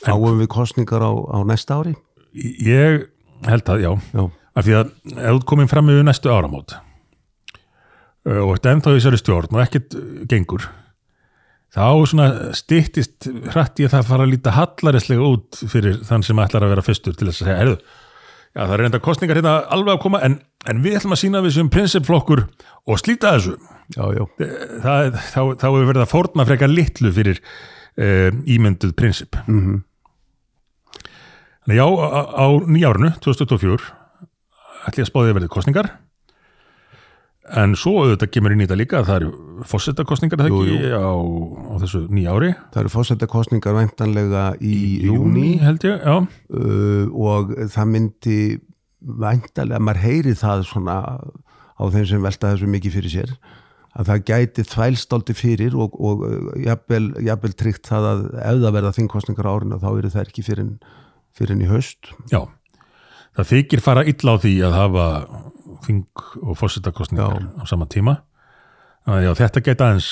[0.03, 1.95] fáum við kostningar á, á næsta ári?
[2.35, 3.07] Ég
[3.47, 3.93] held að já.
[4.13, 4.25] Já,
[4.57, 6.77] af því að ef þú ert komin fram yfir næstu áramót
[8.27, 9.97] og ert ennþá þessari stjórn og ekkert
[10.31, 10.67] gengur
[11.77, 16.43] þá svona styttist hrætt ég það að fara að líta hallarislega út fyrir þann sem
[16.43, 17.77] ætlar að vera fyrstur til þess að segja, heyrðu,
[18.57, 21.43] já það er enda kostningar hérna alveg að koma en, en við ætlum að sína
[21.45, 22.47] við sem prinsipflokkur
[22.87, 23.57] og slíta þessu.
[23.95, 24.25] Já, já,
[24.83, 29.39] það, þá, þá hefur verið að fórna frekar litlu fyrir uh, ímynduð prinsip.
[29.47, 29.85] Mm
[31.67, 33.89] Þannig já, á, á nýjárunu, 2024
[34.87, 35.89] ætli að spáði að verði kostningar
[37.61, 40.91] en svo auðvitað kemur inn í þetta líka að það eru fórsetakostningar það Jú, ekki
[40.99, 41.15] á,
[41.71, 47.93] á þessu nýjári það eru fórsetakostningar væntanlega í, júni held ég, já, uh, og það
[47.93, 48.41] myndi
[49.01, 50.99] væntanlega, maður heyri það svona
[51.77, 53.35] á þeim sem velta þessu mikið fyrir sér
[53.97, 58.79] að það gæti þvælstáldi fyrir og, og uh, jafnvel, jafnvel tryggt það að ef það
[58.79, 60.73] verða þingkostningar á árinu þá eru það ekki fyrir,
[61.37, 62.11] fyrir í haust.
[62.33, 62.43] Já.
[63.37, 65.07] Það þykir fara illa á því að hafa
[65.85, 68.21] þing og fórsetakostningar á sama tíma.
[69.07, 70.09] Já, þetta geta aðeins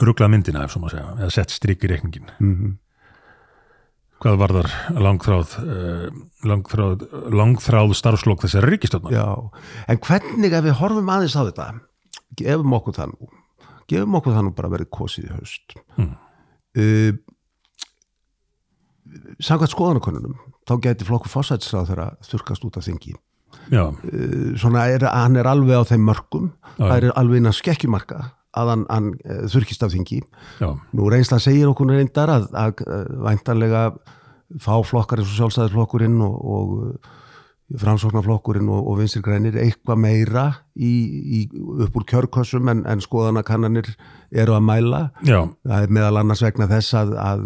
[0.00, 2.76] ruglað myndina ef svo maður segja, eða sett strik í reikningin mm
[4.22, 6.06] hvað varðar langþráð uh,
[6.48, 7.04] langþráð,
[7.34, 9.26] langþráð starfslokk þessari ríkistofnar Já,
[9.86, 11.68] en hvernig ef við horfum aðeins á þetta
[12.38, 13.30] gefum okkur það nú
[13.88, 15.78] gefum okkur það nú bara verið kosið í haust.
[15.96, 16.16] Hmm.
[16.78, 17.12] uh,
[19.40, 20.34] Samkvæmt skoðanakonunum
[20.68, 23.14] þá gæti flokkur fórsætsráð þeirra þurkast út af þingi
[24.58, 26.86] svona er, hann er alveg á þeim mörgum Já.
[26.86, 28.20] það er alveg innan skekkjumarka
[28.58, 30.22] að hann, hann uh, þurkist af þingi
[30.60, 33.82] já, Nú reynslan segir okkur reyndar að, að, að væntanlega
[34.64, 37.16] fá flokkar eins og sjálfstæðisflokkurinn og, og
[37.76, 41.40] framsóknarflokkurinn og, og vinstri grænir eitthvað meira í, í,
[41.84, 43.90] upp úr kjörkossum en, en skoðanakannanir
[44.32, 45.02] eru að mæla.
[45.20, 47.44] já, Það er meðal annars vegna þess að, að,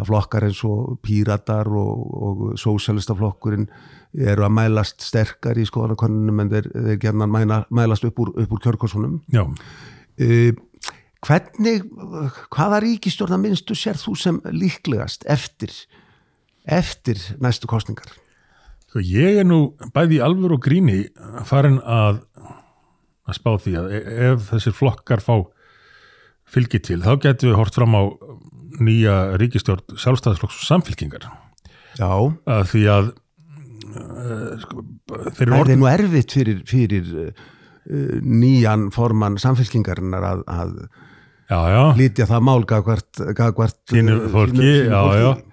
[0.00, 3.68] að flokkar eins og píratar og, og sósjalistaflokkurinn
[4.16, 8.54] eru að mælast sterkar í skoðanakannunum en þeir, þeir gerna mæla, mælast upp úr, upp
[8.56, 9.20] úr kjörkossunum.
[9.32, 9.44] já.
[10.18, 10.54] Uh,
[11.26, 11.84] hvernig,
[12.54, 15.74] hvaða ríkistjórna minnstu sér þú sem líklegast eftir,
[16.64, 18.10] eftir næstu kostningar?
[18.88, 21.02] Sko ég er nú bæði í alvöru og gríni
[21.48, 22.22] farin að,
[23.28, 25.34] að spá því að e- ef þessir flokkar fá
[26.48, 28.02] fylgi til, þá getum við hort fram á
[28.78, 31.28] nýja ríkistjórn sjálfstæðisflokks og samfylkingar
[31.98, 32.08] Já,
[32.46, 33.10] að því að
[34.62, 37.46] sko, þeir eru það orðin er nú erfitt fyrir, fyrir uh,
[38.22, 40.74] nýjan formann samfélkingarinnar að, að
[41.48, 45.22] já, já, lítja það mál gagvart, gagvart sínu uh, fólki, sínu- sínu fólki.
[45.22, 45.44] já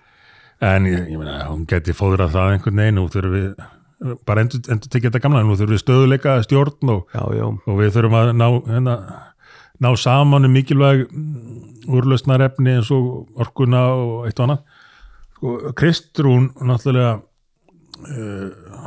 [0.65, 4.91] en ég, ég meina, hún geti fóðrað það einhvern veginn, þurfum við bara endur, endur
[4.91, 7.15] tekið þetta gamla, nú þurfum við stöðuleika stjórn og
[7.67, 8.95] og við þurfum að ná, hérna,
[9.83, 11.05] ná saman um mikilvæg
[11.91, 14.61] úrlausnarefni eins og orkuna og eitt og annað.
[15.35, 17.17] Sko, Kristrún náttúrulega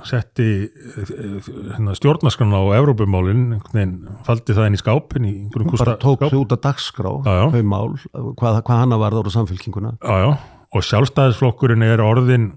[0.08, 0.46] setti
[0.98, 3.58] hérna, stjórnarskrana á Evrópumálin
[4.26, 6.34] faldi það inn í skáp inn í hún bara tók skáp.
[6.34, 7.44] þau út að dagskrá Já, já.
[7.54, 7.86] þau mál,
[8.36, 12.50] hvað, hvað hann var ára samfélkinguna já, og sjálfstæðisflokkurinn er orðin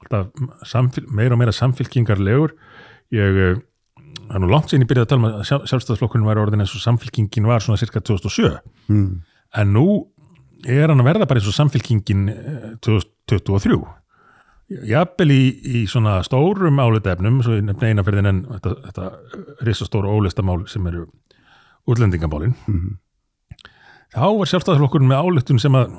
[0.00, 0.30] alltaf
[0.70, 2.54] samfél, meira og meira samfélkingarlegur
[3.14, 3.60] ég eh,
[4.30, 6.64] það er nú langt síðan ég byrjaði að tala um að sjálf, sjálfstæðsflokkurinn var orðin
[6.64, 9.08] eins og samfélkingin var svona cirka 2007 mm.
[9.58, 9.86] en nú
[10.66, 13.80] er hann að verða bara eins og samfélkingin eh, 2023
[14.70, 19.08] jafnvel í, í svona stórum álitefnum, svo ég nefni eina fyrir en þetta, þetta
[19.66, 21.06] risastóru ólistamál sem eru
[21.90, 22.92] útlendingamálin Mhm.
[24.14, 25.98] þá var sjálfstæðsflokkurinn með álitun sem að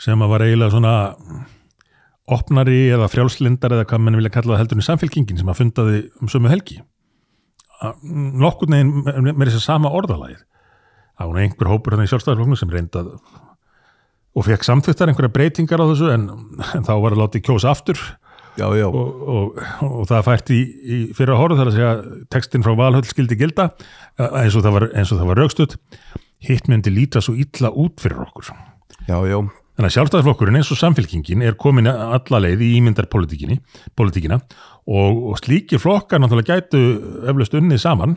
[0.00, 0.94] sem að var eiginlega svona
[2.34, 6.00] opnari eða frjálslindar eða hvað mann vilja kalla það heldur en samfélkingin sem að fundaði
[6.22, 6.80] um sömu helgi
[8.40, 9.04] nokkur neginn
[9.36, 10.40] með þess að sama orðalagið
[11.20, 13.10] var nú einhver hópur þannig í sjálfstæðarflokknu sem reyndað
[14.34, 16.28] og fekk samþýttar einhverja breytingar á þessu en,
[16.74, 18.00] en þá var að láta kjósa aftur.
[18.54, 21.94] Já, já, og, og, og það fært í, í fyrra horf þar að segja
[22.30, 23.72] textin frá Valhöll skildi gilda
[24.14, 25.74] eins og það var, það var raukstuð
[26.44, 28.52] hitt myndi líta svo illa út fyrir okkur.
[29.08, 29.38] Já, já,
[29.74, 33.56] Þannig að sjálfstæðarflokkurinn eins og samfélkingin er komin alla leið í ímyndarpolitíkina
[33.98, 34.38] politíkina,
[34.86, 36.82] og, og slíkir flokkar náttúrulega gætu
[37.26, 38.14] eflaust unnið saman.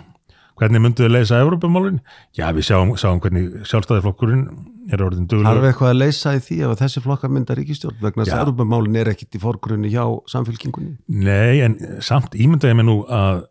[0.57, 1.99] Hvernig mynduðu leysa Evrópumálun?
[2.37, 4.45] Já, við sjáum, sjáum hvernig sjálfstæðarflokkurinn
[4.89, 5.67] er orðin Harfi duglegur.
[5.69, 9.11] eitthvað að leysa í því ef þessi flokkar mynda ríkistjórn vegna þess að Europamálin er
[9.11, 10.97] ekkit í forgrunni hjá samfélkingunni.
[11.13, 13.45] Nei, en samt ímyndaði mig nú að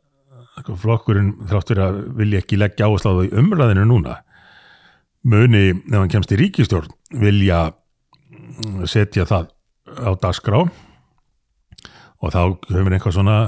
[0.81, 4.17] flokkurinn þrátt fyrir að vilja ekki leggja áherslu á það í umræðinu núna
[5.27, 6.93] muni, ef hann kemst í ríkistjórn,
[7.23, 9.51] vilja mm, setja það
[9.87, 10.65] á dagskrá
[12.17, 12.41] og þá
[12.71, 13.39] höfum við eitthvað svona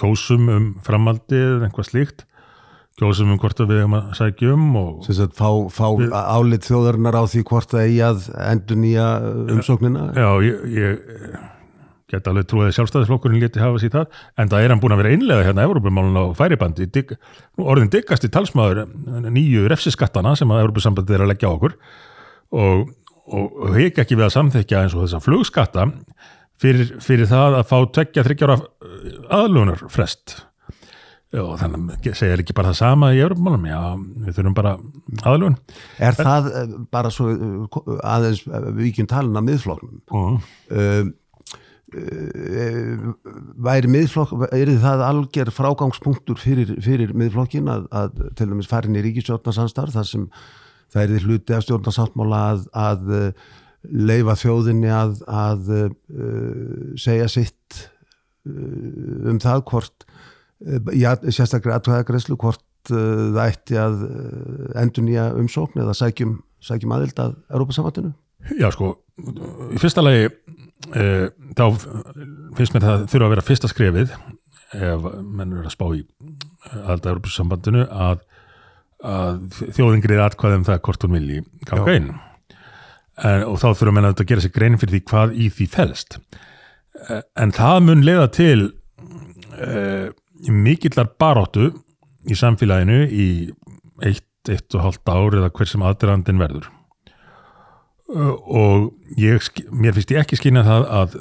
[0.00, 2.26] kjósum um framaldið eða eitthvað slíkt.
[3.00, 4.66] Kjósum um hvort að við höfum að sækja um
[5.06, 5.86] Sem sagt, fá, fá
[6.34, 9.06] álit þjóðarinnar á því hvort það eigi að endur nýja
[9.54, 10.10] umsóknina.
[10.18, 11.38] Já, ég, ég
[12.10, 15.02] get alveg trúið að sjálfstæðisflokkurinn leti hafa sér það, en það er hann búin að
[15.02, 16.88] vera einlega hérna Evropamálun á færibandi.
[16.90, 17.14] Dig,
[17.60, 18.82] orðin diggasti talsmaður
[19.30, 21.76] nýju refsiskattana sem að Evropasambandið er að leggja okkur.
[22.60, 22.90] Og,
[23.30, 25.86] og, hek ekki við að samþekja eins og þessa flugskatta
[26.60, 28.60] fyrir, fyrir það að fá tveggja þryggjára
[29.40, 30.38] aðlunar frest
[31.38, 33.80] og þannig segja ekki bara það sama í Evropamálum, já,
[34.26, 34.72] við þurfum bara
[35.30, 35.56] aðlun
[36.02, 40.00] Er það eh, bara svo eh, aðeins eh, vikjum talin að miðflokknum?
[40.10, 41.12] og Um,
[41.90, 43.06] uh,
[43.66, 49.02] væri miðflokk, er það alger frágangspunktur fyrir, fyrir miðflokkin að, að til dæmis farin í
[49.08, 50.28] ríkistjórnarsanstarf þar sem
[50.94, 53.50] það er hluti af stjórnarsáttmála að, að uh,
[53.88, 55.92] leifa þjóðinni að, að uh,
[57.00, 57.84] segja sitt
[58.48, 64.02] uh, um það hvort uh, já, sérstaklega aðtöðagreyslu hvort uh, það ætti að
[64.82, 68.12] endur nýja umsókn eða sækjum, sækjum aðild að Európa-samvættinu
[68.56, 68.94] Já, sko,
[69.68, 70.30] í fyrsta lagi
[70.96, 71.02] e,
[71.58, 71.64] þá
[72.56, 74.14] finnst mér það þurfa að vera fyrsta skrefið
[74.80, 76.02] ef menn er að spá í
[76.70, 78.22] aðalda Európusambandinu að,
[79.04, 82.10] að þjóðin greið atkvæðum það hvort hún vilji ganga en,
[83.20, 86.18] og þá þurfa menn að gera sér grein fyrir því hvað í því felst.
[87.08, 88.58] E, en það mun leiða til
[89.60, 90.10] e,
[90.48, 91.70] mikillar baróttu
[92.28, 93.28] í samfélaginu í
[94.06, 96.70] eitt, eitt og hálft ár eða hver sem aðdrandin verður.
[98.10, 101.12] Uh, og ég, mér finnst ég ekki skynja það að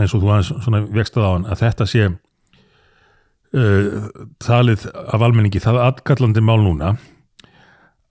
[0.00, 4.06] eins og þú aðeins vextað á hann að þetta sé uh,
[4.40, 6.94] talið af almenningi það aðkallandi mál núna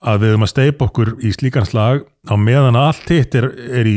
[0.02, 3.88] að við höfum að steipa okkur í slíkan slag á meðan allt hitt er, er
[3.88, 3.96] í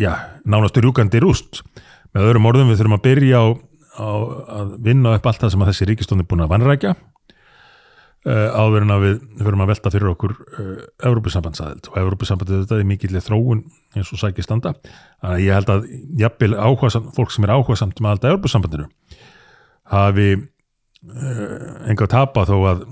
[0.00, 0.12] já,
[0.48, 1.62] nánastu rjúkandi rúst.
[2.14, 3.46] Með öðrum orðum við þurfum að byrja á,
[4.00, 4.10] á
[4.62, 8.86] að vinna upp allt það sem að þessi ríkistónd er búin að vanrækja uh, áður
[8.86, 10.70] en að við förum að velta fyrir okkur uh,
[11.10, 11.90] Evrópusambandsaðild.
[11.92, 13.64] Og Evrópusambandið þetta er mikill þróun
[13.96, 14.74] eins og sækir standa.
[15.20, 15.90] Þannig að ég held að
[16.22, 18.88] jafnvel áhugasamt, fólk sem er áhugasamt með alltaf Evrópusambandinu
[19.88, 21.52] hafi uh,
[21.88, 22.88] enga tapa þó að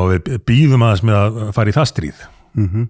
[0.00, 2.26] að við býðum aðeins með að fara í það stríð.
[2.56, 2.88] Mm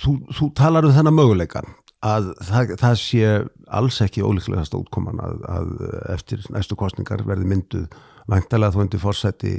[0.00, 1.62] þú, þú talar um þennan möguleika
[2.00, 3.32] að það, það sé
[3.80, 5.72] alls ekki ólíklegast útkoman að, að
[6.14, 7.98] eftir næstu kostningar verði mynduð
[8.30, 9.54] væntalega þú undir fórsætti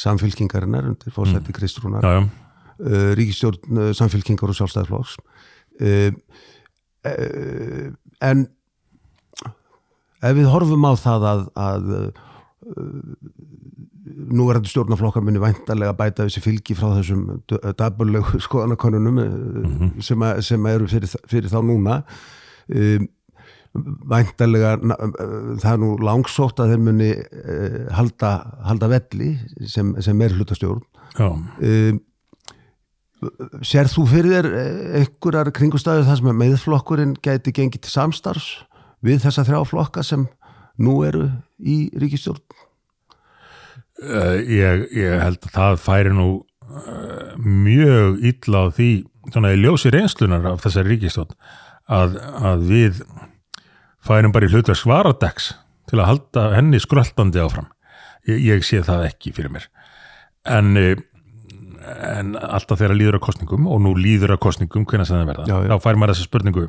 [0.00, 1.56] samfylkingarinnar, undir fórsætti mm.
[1.56, 5.16] Kristrúnar, uh, ríkistjórn uh, samfylkingar og sjálfstæðarflokks
[5.80, 6.10] uh,
[7.08, 7.88] uh,
[8.28, 8.46] en
[10.24, 11.90] ef við horfum á það að, að
[14.34, 17.26] nú er þetta stjórnaflokkar muni væntalega bæta þessi fylgi frá þessum
[17.78, 21.98] daburlegu skoðanakonunum mm sem, að, sem að eru fyrir, fyrir þá núna.
[22.68, 23.06] Um,
[24.08, 28.30] væntalega na- uh, það er nú langsótt að þeir muni uh, halda,
[28.68, 29.32] halda velli
[29.66, 30.82] sem, sem er hlutastjórn
[31.18, 31.28] já.
[31.28, 32.02] um,
[33.64, 38.48] Sér þú fyrir þér eh, einhverjar kringustæðu þar sem meðflokkurinn gæti gengið til samstarfs
[39.04, 40.26] við þessa þrjá flokka sem
[40.82, 41.28] nú eru
[41.62, 42.42] í ríkistjórn?
[44.04, 48.88] Uh, ég, ég held að það færi nú uh, mjög illa á því
[49.30, 51.36] svona í ljósi reynslunar af þessari ríkistjórn
[51.94, 53.00] að, að við
[54.04, 55.52] færum bara í hlutverk svaradeks
[55.88, 57.70] til að halda henni skröltandi áfram
[58.28, 59.68] ég, ég sé það ekki fyrir mér
[60.50, 60.96] en, eh,
[62.10, 65.56] en alltaf þegar líður að kostningum og nú líður að kostningum hvernig það verða, Já,
[65.64, 65.70] já.
[65.72, 66.66] þá fær maður þessa spurningu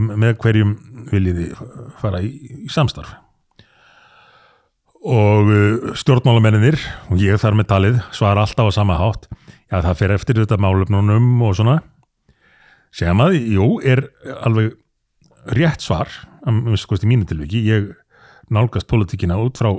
[0.00, 0.72] með hverjum
[1.10, 1.62] viljið þið
[2.00, 2.30] fara í,
[2.64, 3.12] í samstarf?
[5.02, 6.78] Og uh, stjórnmálamenninir
[7.10, 9.26] og ég þar með talið svara alltaf á sama hátt.
[9.72, 11.78] Já það fer eftir þetta málefnunum og svona.
[12.92, 14.04] Sem að, jú, er
[14.44, 14.76] alveg
[15.56, 16.10] rétt svar
[16.86, 17.88] kosti mínu tilviki, ég
[18.52, 19.72] nálgast politíkina út frá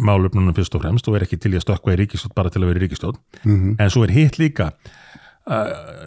[0.00, 2.62] málefnunum fyrst og fremst og er ekki til í að stökkva í ríkistótt bara til
[2.62, 3.76] að vera í ríkistótt Mhm.
[3.78, 4.92] en svo er hitt líka uh,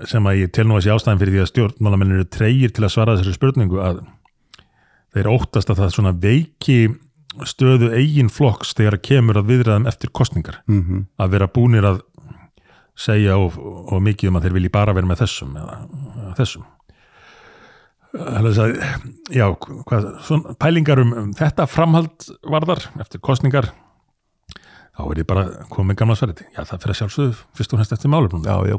[0.09, 2.85] sem að ég tel nú að sé ástæðan fyrir því að stjórnmálamennir eru treyir til
[2.87, 3.99] að svara þessari spurningu að
[5.13, 6.77] þeir óttast að það svona veiki
[7.45, 11.03] stöðu eigin flokks þegar að kemur að viðræðum eftir kostningar Mhm.
[11.21, 12.01] að vera búnir að
[12.97, 15.75] segja og, og mikið um að þeir vilji bara vera með þessum eða,
[16.17, 16.63] eða þessum.
[18.17, 18.47] Að,
[19.35, 19.45] já,
[19.85, 23.69] hvað, svona, pælingar um, um þetta framhald varðar eftir kostningar
[24.97, 27.93] þá er ég bara komið gamla sverði já það fyrir að sjálfsögðu fyrst og næst
[27.93, 28.77] eftir málefnum Já, já.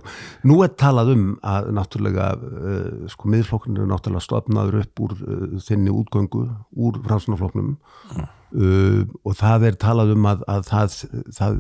[0.51, 5.47] Nú er talað um að náttúrulega, uh, sko, miðflokknir er náttúrulega stofnaður upp úr uh,
[5.63, 6.43] þinni útgöngu,
[6.75, 7.73] úr fransunaflokknum
[8.19, 10.99] uh, og það er talað um að, að það,
[11.39, 11.59] það,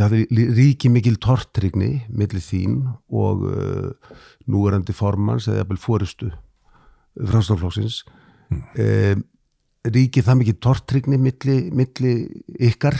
[0.00, 2.80] það er ríki mikil tortrygni millir þín
[3.14, 3.46] og
[4.50, 6.32] núverandi formans eða jafnvel fóristu
[7.20, 8.02] fransunaflokksins.
[8.50, 9.22] Mm.
[9.88, 12.14] Ríki það mikil tortrygni milli, milli
[12.70, 12.98] ykkar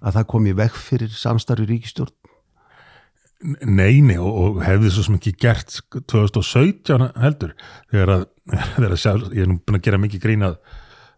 [0.00, 2.14] að það komi vekk fyrir samstarfi ríkistjórn?
[3.64, 7.54] Neini og, og hefði svo sem ekki gert 2017 heldur
[7.88, 8.24] þegar að,
[8.76, 10.58] þegar að sjálf, ég er nú búin að gera mikið grín að,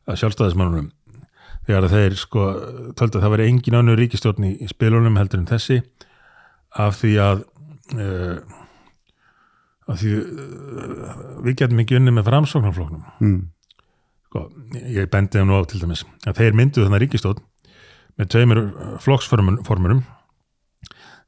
[0.06, 0.90] sjálfstæðismannunum
[1.66, 2.46] þegar að þeir sko
[2.98, 5.80] töldu að það veri engin önnur ríkistjórn í, í spilunum heldur en þessi
[6.82, 7.44] af því að
[7.98, 8.38] uh,
[9.90, 13.42] af því uh, við getum ekki unni með framsóknarfloknum Mm.
[14.32, 14.48] Sko,
[14.88, 17.42] ég bendi þeim nú á til dæmis að þeir mynduðu þannig ríkistjórn
[18.16, 18.60] með tveimur
[19.04, 20.02] flokksformurum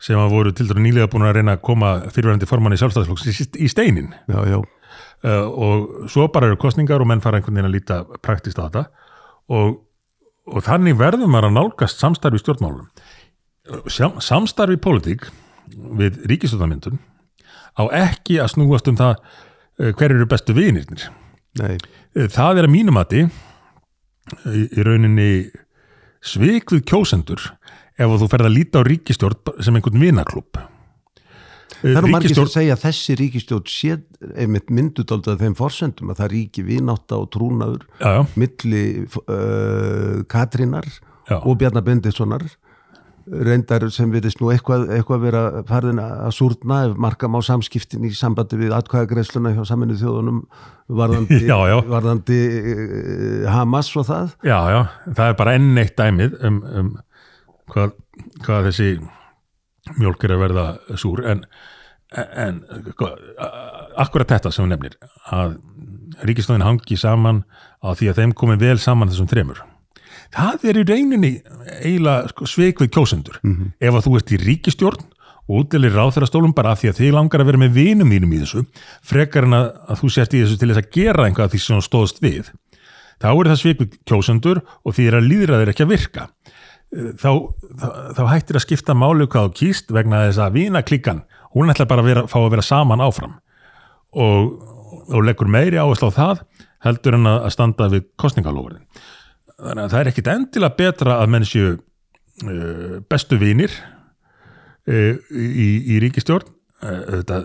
[0.04, 3.28] sem að voru til dæru nýlega búin að reyna að koma fyrirverandi formann í sjálfstæðisflokks
[3.28, 7.56] í, í steinin Já, já, uh, og svo bara eru kostningar og menn fara einhvern
[7.56, 8.84] veginn að líta praktist á þetta.
[9.54, 9.78] Og,
[10.48, 12.88] og þannig verður maður að nálgast samstarfi stjórnmálum
[13.88, 15.28] Sjá, samstarfi pólitík
[15.72, 17.00] við ríkistjórnarmyndun
[17.80, 21.08] á ekki að snúast um það uh, hver eru bestu vinirnir
[21.60, 21.76] nei,
[22.14, 25.30] Eh, það er að mínum mati í, rauninni
[26.24, 27.42] svik við kjósendur
[27.98, 30.60] ef þú ferð að líta á ríkistjórn sem einhvern vinaklúb
[31.82, 33.96] það eru margir sem segja að þessi ríkistjórn sé
[34.40, 37.84] einmitt myndudaldið þeim forsendum að það ríki vinátta og trúnaður
[38.40, 40.86] milli uh, Katrínar
[41.28, 41.40] Já.
[41.40, 42.46] og Bjarnar Benditssonar
[43.24, 48.10] reyndar sem virðist nú eitthvað, eitthvað vera farðin að súrna ef markam á samskiptin í
[48.16, 50.42] sambandi við atkvæðagreisluna hjá saminu þjóðunum
[50.92, 51.76] varðandi, Já, já.
[51.88, 56.90] varðandi uh, Hamas og það já, já, það er bara enn eitt dæmið um, um
[57.72, 57.94] hvað,
[58.44, 58.90] hvað þessi
[60.00, 60.66] mjólk er að verða
[61.00, 61.44] súr en,
[62.16, 62.60] en
[62.96, 63.16] hvað,
[64.04, 64.98] akkurat þetta sem hún nefnir
[65.32, 65.56] að
[66.28, 67.42] ríkistóðin hangi saman
[67.80, 69.64] á því að þeim komi vel saman þessum þremur
[70.34, 71.32] það er í reyninni
[71.80, 73.40] eiginlega sko, sveik við kjósendur.
[73.80, 75.10] Ef að þú ert í ríkistjórn
[75.44, 78.42] og útilir ráþærastólum bara af því að þið langar að vera með vinum þínum í
[78.42, 78.62] þessu
[79.04, 81.76] frekar en að, að þú sért í þessu til þess að gera einhvað því sem
[81.76, 82.52] þú stóðst við
[83.22, 86.26] þá er það sveik við kjósendur og því er að líðra þeir ekki að virka.
[86.94, 87.30] Þá,
[87.80, 91.24] þá, þá hættir að skipta máli hvað þú kýst vegna þess að vínaklíkan,
[91.56, 93.34] hún ætla bara að vera, fá að vera saman áfram.
[94.14, 94.52] Og,
[95.10, 96.44] og leggur meiri áherslu á það
[96.84, 98.84] heldur en að standa við kostningalófurinn.
[99.60, 103.74] Þannig að það er ekkit endilega betra að menn séu uh, bestu vinir
[104.88, 106.48] uh, í, í ríkistjórn
[106.82, 107.40] uh, þetta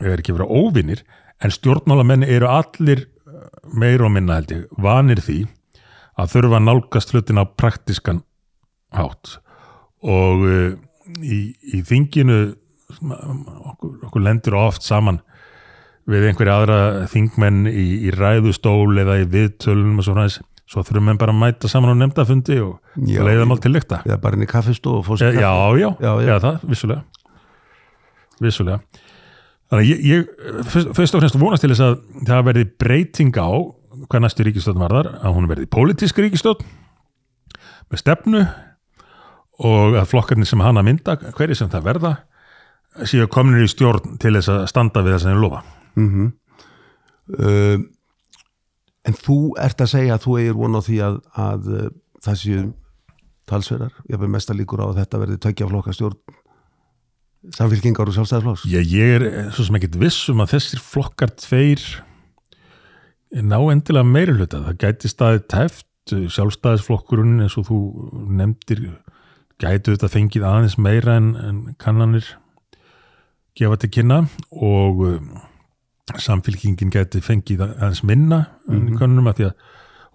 [0.00, 1.04] er ekki vera óvinir
[1.40, 3.06] en stjórnmálamenn eru allir
[3.70, 5.44] meira og minna held ég vanir því
[6.20, 8.22] að þurfa að nálgast hlutin á praktiskan
[8.96, 9.38] hátt.
[10.04, 10.42] Og
[11.22, 11.38] í,
[11.76, 12.40] í þinginu
[12.98, 15.20] okkur, okkur lendur oft saman
[16.10, 16.78] við einhverja aðra
[17.10, 20.38] þingmenn í, í ræðustól eða í viðtölunum og svo fræðis
[20.70, 24.02] svo þurfum menn bara að mæta saman á nefndafundi og, leiða mál til lykta.
[24.06, 25.52] eða bara inn í kaffistofu og fá já, sér já,
[25.82, 26.34] já, Já, já.
[26.44, 27.02] það, vissulega.
[28.40, 28.80] Vissulega.
[29.70, 33.50] Þannig ég, ég fyrst, fyrst og fremst vonast til þess að það verði breyting á
[34.10, 36.64] hvað næstu ríkistjóðn varðar að hún verði pólitísk ríkistjóðn
[37.90, 38.40] með stefnu
[39.66, 42.12] og að flokkarnir sem hana mynda hverju sem það verða
[43.06, 45.60] séu kominir í stjórn til þess að standa við þess að þeir lofa.
[47.30, 47.76] Uh,
[49.08, 51.88] en þú ert að segja að þú eigir von á því að, að uh,
[52.20, 52.66] það séu
[53.50, 56.38] talsverðar, ég hef mesta líkur á að þetta verði tökja flokka stjórn
[57.56, 61.32] samfélkingar og sjálfstæðarflokks Ég, ég er eh, svo sem ekkert viss um að þessir flokkar
[61.40, 61.82] tveir
[63.30, 64.62] ná endilega meiri hluta.
[64.66, 67.78] Það gæti staðið tæft, sjálfstæðisflokkurinn eins og þú
[68.34, 68.86] nefndir
[69.60, 72.26] gætu þetta fengið aðeins meira en, en kannanir
[73.58, 75.04] gefa til kynna og
[76.18, 79.54] samfélkingin gæti fengið aðeins minna mm kannunum að því að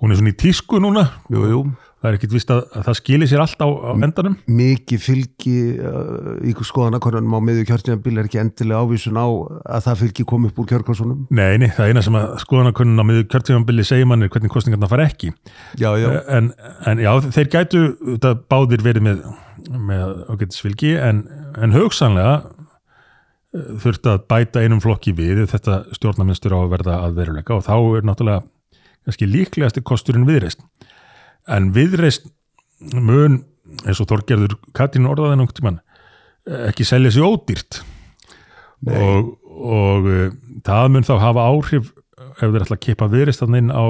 [0.04, 1.10] hún er svona í tísku núna.
[1.32, 1.60] Jú, jú.
[2.04, 4.36] það er ekkit vist að, að það skilir sér allt á, á endanum.
[4.46, 10.02] mikið fylgi uh, í skoðanakonunum á miðju kjörtjánabíl er ekki endilega ávísun á að það
[10.04, 13.26] fylgi kom upp úr kjörkvarsunum Nei, nei, það er eina sem að skoðanakonun á miðju
[13.32, 15.32] kjörtífambili segir manni hvernig kostningarna fara ekki.
[15.82, 16.52] Já, já, en,
[16.86, 17.86] en já, þeir gætu
[18.52, 19.26] báðir verið með,
[19.74, 21.26] með ágættisfylgi en,
[21.58, 22.38] en hugsanlega
[23.56, 27.66] eh, þurfti að bæta einum flokki við þetta stjórnarmynstur á að verða að veruleika og
[27.68, 28.46] þá er náttúrulega
[29.06, 30.64] kannski líklegasti kosturinn viðreist
[31.48, 32.28] en viðreist
[32.94, 33.44] mun
[33.86, 35.82] eins og Þorgerður Katrín orðaði náttúrulega tíman
[36.46, 37.82] ekki selja sér ódýrt.
[38.86, 40.26] Og, og uh,
[40.66, 41.90] það mun þá hafa áhrif
[42.36, 43.86] ef þeir ætla að kipa viðreist þannig inn á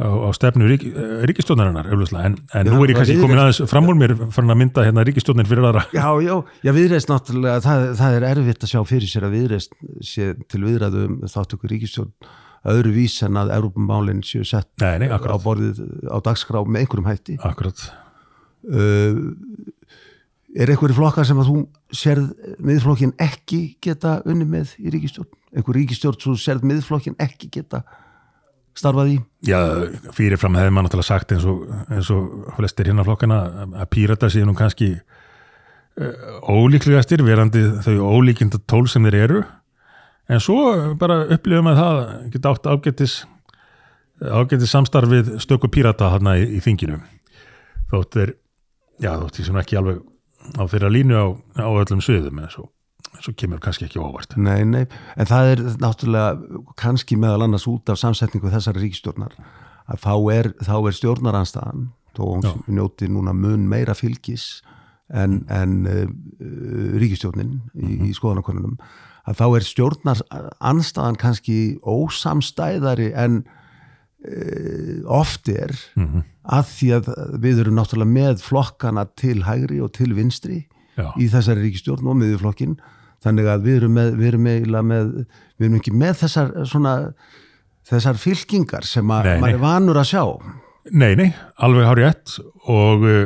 [0.00, 0.84] á, á stefnu rík,
[1.28, 4.54] ríkistjónarinnar eflauslega, en, en Já, nú er ég kannski komin aðeins fram úr mér farin
[4.54, 5.84] að mynda hérna ríkistjónin fyrir aðra.
[5.94, 6.34] Já, já,
[6.66, 10.62] já viðreist náttúrulega það, það er erfitt að sjá fyrir sér að viðreist sé til
[10.64, 12.32] viðræðu um þáttöku ríkistjórn
[12.74, 17.10] öðru vís en að Európumálinn séu sett Nei, nei, á borðið á dagskrá með einhverjum
[17.10, 17.36] hætti.
[17.44, 17.86] Akkurat.
[18.64, 19.34] Uh,
[20.54, 21.58] er einhverju flokkar sem að þú
[21.94, 27.50] sérð miðflokkin ekki geta unni með í ríkistjórn einhver ríkistjórn sem þú sérð miðflokkin ekki
[27.58, 27.82] geta
[28.78, 29.16] starfað í?
[29.46, 29.58] Já,
[30.16, 33.40] fyrirfram hefði maður náttúrulega sagt eins og, eins og flestir hérna flokkana
[33.82, 39.44] að pírata séu nú kannski uh, ólíklegastir verandi þau ólíkinda tól sem þeir eru.
[40.32, 42.02] En svo bara upplifum að það
[42.32, 43.16] geta átt ágættis
[44.22, 47.00] ágættis samstarfið stöku pírata þarna í, í þinginu.
[47.90, 48.34] Þótt er,
[49.02, 50.00] já þótt því sem ekki alveg
[50.60, 51.26] á þeirra línu á,
[51.60, 52.68] á öllum sviðum en svo,
[53.22, 54.36] svo kemur kannski ekki óvart.
[54.40, 54.84] Nei, nei,
[55.16, 59.36] en það er náttúrulega kannski meðal annars út af samsetningu þessari ríkistjórnar
[59.90, 64.62] að þá er, þá er stjórnaranstaðan þó hún njóti núna mun meira fylgis
[65.12, 66.06] en, en uh,
[67.00, 68.78] ríkistjórnin í, í skoðanakonunum
[69.28, 77.06] að þá er stjórnaranstaðan kannski ósamstæðari en uh, oft er mm að því að
[77.40, 80.58] við erum náttúrulega með flokkana til hægri og til vinstri
[80.94, 82.76] Já, í þessari ríkistjórn og miðjuflokkin
[83.24, 85.14] þannig að við erum, með, við erum, eiginlega með,
[85.58, 86.94] við erum ekki með þessar svona,
[87.90, 89.40] þessar fylkingar sem að Nei, nei.
[89.44, 90.24] maður er vanur að sjá
[90.92, 91.30] Nei, nei,
[91.64, 92.34] alveg hár rétt
[92.68, 93.22] og uh,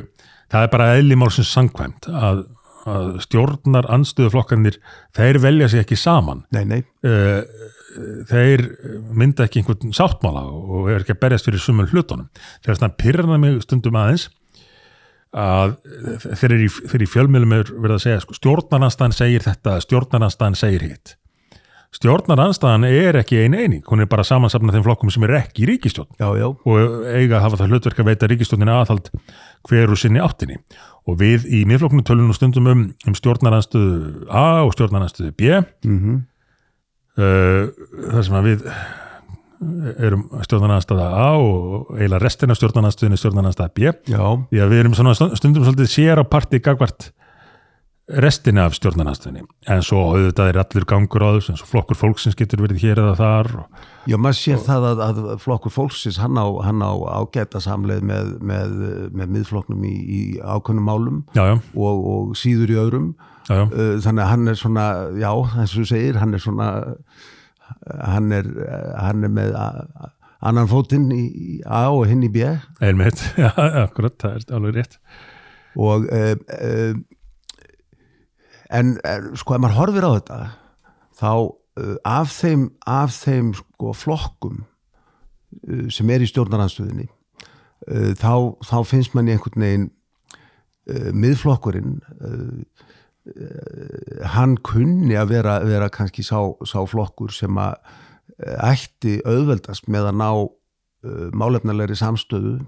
[0.52, 2.44] það er bara eðlimálsins sangkvæmt að,
[2.86, 4.78] að stjórnar anstöðuflokkanir,
[5.18, 6.44] þeir velja sig ekki saman.
[6.54, 7.42] Nei, nei, Uh,
[8.28, 8.62] þeir
[9.16, 12.28] mynda ekki einhvern sáttmála og er ekki að berjast fyrir sumul hlutunum.
[12.62, 14.28] Þegar þannig pyrrna mig stundum aðeins
[15.36, 15.76] að
[16.32, 20.58] þeir eru í, þeir í fjölmjölum er verið að segja sko, stjórnaranstæðan segir þetta, stjórnaranstæðan
[20.58, 21.14] segir hitt.
[21.98, 25.68] Stjórnaranstæðan er ekki ein eining, hún er bara samansafna þeim flokkum sem er ekki í
[25.70, 29.08] ríkistjórn já, já, og eiga að hafa það hlutverk að veita ríkistjórnina aðhald
[29.68, 30.58] hver úr sinni áttinni.
[31.08, 35.62] Og við í miðflokknu tölunum stundum um, um stjórnaranstöðu A og stjórnaranstöðu B.
[35.88, 36.26] Mm
[37.18, 37.68] uh,
[38.12, 38.66] þar sem að við
[39.98, 43.92] erum stjórnaranstöða A og eiginlega restina af stjórnaranstöðinu stjórnaranstöða B.
[44.10, 47.10] Já, því að við erum stundum svolítið sér á parti gagvart
[48.08, 52.36] restina af stjórnaranstöðinu en svo auðvitað er allur gangur á þessu eins og flokkur fólksins
[52.38, 56.40] getur verið hér eða þar og, já, maður sér það að, að flokkur fólksins, hann
[56.40, 58.76] á, hann á ágæta samleið með, með,
[59.12, 63.10] með miðflokknum í, í ákveðnum málum já, já, og, og síður í öðrum.
[63.48, 63.66] Já, já,
[64.04, 64.86] þannig að hann er svona,
[65.16, 66.70] já, eins og þú segir, hann er svona,
[67.86, 68.48] hann er,
[68.98, 69.54] hann er með
[70.38, 72.46] annan fótinn í, í A og hinn í B.
[72.84, 73.50] Einmitt, já,
[73.84, 74.98] akkurat, það er alveg rétt.
[75.78, 76.94] Og uh, uh,
[78.74, 80.40] en uh, sko ef maður horfir á þetta
[81.18, 81.32] þá
[82.08, 84.64] af þeim, af þeim sko flokkum
[85.94, 89.86] sem er í stjórnaranstöðinni uh, þá, þá finnst manni einhvern veginn
[90.88, 91.98] miðflokkurinn
[94.34, 100.10] hann kunni að vera, vera kannski sá, sá flokkur sem að uh, ætti auðveldast með
[100.10, 102.58] að ná uh, málefnalegri samstöðu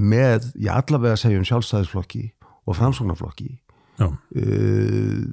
[0.00, 2.24] með, ég allavega að segja um sjálfstæðisflokki
[2.66, 3.52] og framsóknarflokki.
[4.00, 5.26] Uh,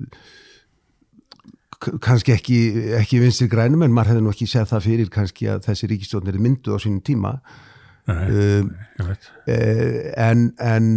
[2.03, 2.59] kannski ekki,
[2.97, 6.32] ekki vinstri grænum en maður hefði nú ekki séð það fyrir kannski að þessi ríkistjórn
[6.32, 7.38] er mynduð á sínum tíma.
[8.07, 9.17] Nei, uh,
[10.23, 10.88] en, en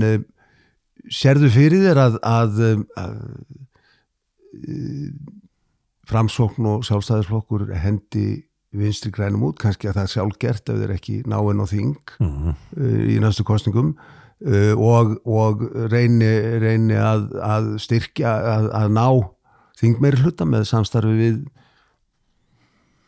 [1.11, 2.63] sérðu fyrir þér að, að,
[3.01, 3.17] að
[6.11, 11.17] framsókn og sjálfstæðisflokkur hendi vinstri grænum út, kannski að það er sjálfgert ef þeir ekki
[11.29, 13.95] náinn á þing mm uh, í næstu kostningum
[14.47, 16.31] uh, og, og reyni,
[16.63, 19.07] reyni að, að styrkja, að, að ná
[19.81, 21.41] þingmeiri hluta með samstarfi við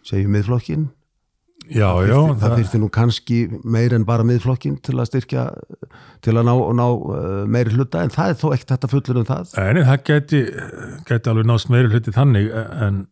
[0.03, 0.89] segjum miðflokkin
[1.73, 5.47] já, já, það, það þyrfti nú kannski meir en bara miðflokkin til að styrkja
[6.25, 9.29] til að ná, ná uh, meiri hluta en það er þó ekkert þetta fullur um
[9.29, 10.43] það En það geti,
[11.09, 13.05] geti alveg nást meiri hluti þannig en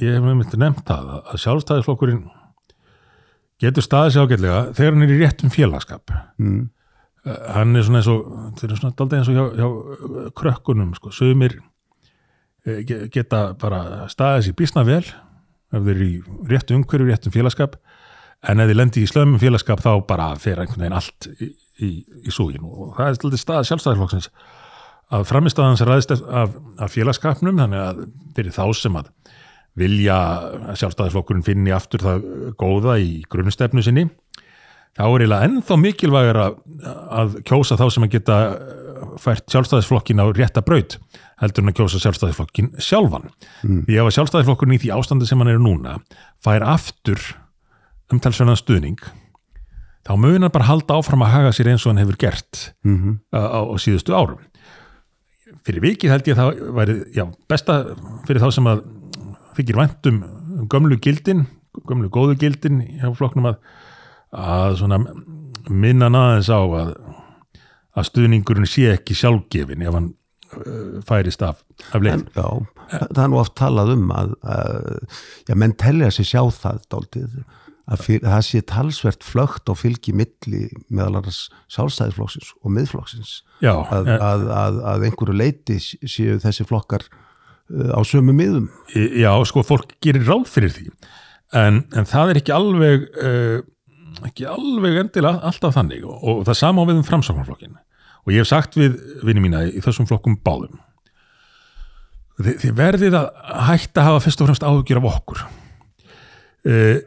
[0.00, 2.24] ég hef með myndi nefnt það að sjálfstæðisflokkurinn
[3.62, 6.16] getur staðið sér ágætlega þegar hann er í réttum félagskap.
[6.40, 6.64] mm.
[7.24, 8.24] Hann er svona eins og,
[8.58, 11.54] þeir eru svona daldið eins og hjá, hjá krökkunum, sko, sögumir
[13.12, 16.18] geta bara staðið sér bísna vel ef þeir eru í
[16.50, 17.78] réttu umhverju, réttum félagskap
[18.48, 21.90] en ef þeir lendi í slömmum félagskap þá bara fer einhvern veginn allt í, í,
[22.24, 24.30] í súgin og það er svolítið stað sjálfstæðisflokksins.
[25.14, 28.04] Að framistæðans ræðist af, af félagskapnum þannig að
[28.36, 29.10] fyrir þá sem að
[29.78, 30.16] vilja
[30.70, 32.28] að sjálfstæðisflokkurinn finni aftur það
[32.60, 34.06] góða í grunnstefnu sinni.
[34.94, 36.58] Þá er eiginlega ennþá mikilvægur að,
[37.20, 38.38] að kjósa þá sem að geta
[39.20, 40.98] fært sjálfstæðisflokkin á rétta braut
[41.42, 43.26] heldur en að kjósa sjálfstæðisflokkin sjálfan.
[43.64, 43.80] Mm.
[43.88, 45.96] því ef að sjálfstæðisflokkurinn í því ástandi sem hann er núna
[46.44, 47.20] fær aftur
[48.14, 49.04] umtalsverðan stuðning
[50.04, 52.96] þá mun hann bara halda áfram að haga sér eins og hann hefur gert Mm
[53.00, 53.14] -hmm.
[53.32, 54.40] á, á, síðustu árum.
[55.64, 57.96] Fyrir vikið held ég að það væri já, besta
[58.26, 58.84] fyrir þá sem að
[59.56, 60.24] þykir væntum
[60.68, 61.46] gömlu gildin
[61.88, 63.56] gömlu góðu gildin hjá flokknum að,
[64.32, 65.00] að svona
[65.70, 66.92] minna aðeins á að,
[67.96, 70.10] að stuðningurinn sé ekki sjálfgefin ef hann
[70.54, 72.26] uh, færist af, af leið.
[72.36, 72.46] Já,
[73.08, 74.98] það, er nú oft talað um að, að
[75.48, 77.38] já, menn telja sér sjá það dálítið,
[77.84, 81.42] að fyr, það sé talsvert flögt og fylgi milli meðal annars
[81.74, 83.34] sjálfstæðisflokksins og miðflokksins.
[83.60, 88.70] Já, að, en- að, að, að einhverju leiti séu þessi flokkar uh, á sömu miðum.
[88.94, 90.88] Já, sko, fólk gerir ráð fyrir því.
[91.54, 93.60] En, en það er ekki alveg uh,
[94.24, 96.08] ekki alveg endilega alltaf þannig.
[96.08, 97.76] Og, og það sama á við um framsáknarflokkin
[98.24, 98.94] og ég hef sagt við
[99.26, 100.78] vinni mína í þessum flokkum báðum.
[102.40, 103.26] Þið, þið verðið að
[103.68, 105.42] hætta að hafa fyrst og fremst áhugjur af okkur.
[106.64, 107.02] Uh,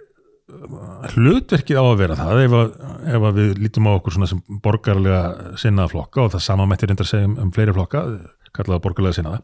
[0.48, 2.76] hlutverkið á að vera það ef, að,
[3.12, 6.92] ef að við lítum á okkur svona sem borgarlega sinnaða flokka og það sama mættir
[6.92, 8.04] reyndar að segja um, um fleiri flokka
[8.56, 9.42] kallaða borgarlega sinnaða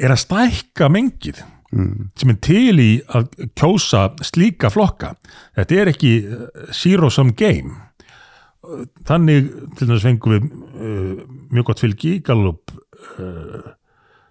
[0.00, 1.42] er að stækka mengið
[1.74, 2.10] mm.
[2.18, 3.28] sem er til í að
[3.58, 5.14] kjósa slíka flokka.
[5.58, 7.76] Þetta er ekki uh, zero sum game.
[9.08, 11.22] Þannig til þess fengum við uh,
[11.52, 12.74] mjög gott fylgi í Gallup
[13.18, 13.70] uh,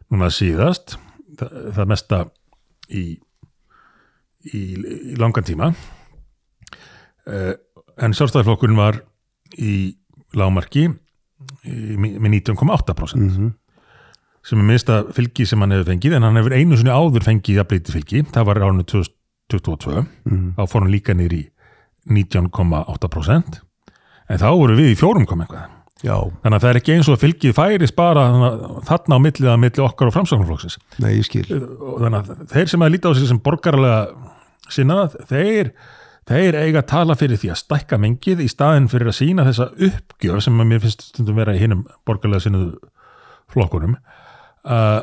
[0.09, 0.97] núna síðast,
[1.39, 2.21] það, það mesta
[2.89, 3.05] í,
[4.49, 5.73] í, í langan tíma.
[7.29, 7.53] Uh,
[8.01, 9.01] en sjálfstæðarflokkurinn var
[9.59, 9.95] í
[10.37, 13.49] lágmarki í, með 19,8% Mm
[14.49, 17.57] sem er minnsta fylgi sem hann hefur fengið en hann hefur einu sinni áður fengið
[17.59, 20.53] að breyti fylgi, það var árinu 2022 Mm.
[20.55, 21.41] þá fór hann líka í
[22.09, 23.59] 19,8%
[24.29, 25.67] en þá voru við í 4, eitthvað.
[25.99, 28.23] Já, þannig að það er ekki eins og að fylgið færis bara
[28.87, 30.77] þarna á millið að milli okkar og framsóknarflokksins.
[31.03, 31.43] Nei, ég skil.
[31.51, 33.99] Og þannig að þeir sem að líta á sig sem borgarlega
[34.71, 35.73] sinnað, þeir
[36.29, 39.69] þeir eiga að tala fyrir því að stækka mengið í staðin fyrir að sína þessa
[39.89, 42.91] uppgjöf sem að mér finnst stundum vera í hinnum borgarlega sinnuðu
[43.49, 44.99] flokkunum uh,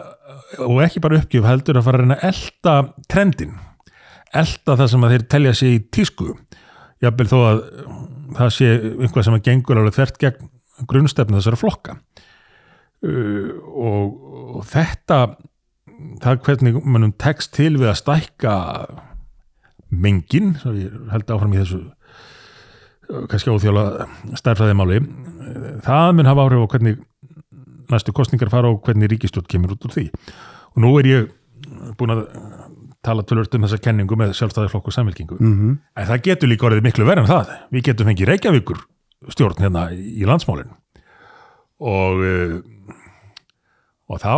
[0.63, 2.77] og ekki bara uppgjöf heldur að fara að reyna að elda
[3.11, 3.57] trendin.
[4.37, 6.29] Elda það sem að þeir telja sig í tísku.
[7.03, 7.59] Jafnvel þó að
[8.37, 10.49] það sé einhvað sem að gengur alveg þvert gegn
[10.91, 11.99] grunnstefnu þessara flokka.
[13.05, 14.17] Uh, og,
[14.61, 15.21] og þetta
[16.23, 18.55] það hvernig mannum tekst til við að stækka
[19.91, 21.83] mengin, svo ég held áfram í þessu
[23.31, 24.07] kannski óþjóla
[24.39, 25.01] stærfræðimáli
[25.87, 27.03] það mun hafa áhrif á hvernig
[27.93, 30.07] næstu kostningar fara og hvernig ríkistjórn kemur út úr því.
[30.75, 31.29] Og nú er ég
[31.99, 32.25] búin að
[33.07, 36.83] tala tölvört um þessa kenningu með sjálfstæðarflokk og samvilkingu mm en það getur líka orðið
[36.83, 37.53] miklu verið en það.
[37.71, 38.83] Við getum fengið Reykjavíkur
[39.31, 40.75] stjórn hérna í landsmálin
[41.79, 42.59] og uh,
[44.11, 44.35] og þá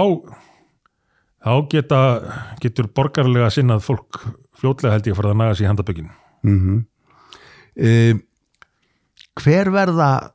[1.49, 2.01] þá geta
[2.63, 4.23] getur borgarlega sinnað fólk
[4.59, 6.11] fljótlega held ég að fara að naga sér í handabökin
[6.45, 6.81] -hmm.
[7.89, 8.25] uh,
[9.39, 10.33] Hver verða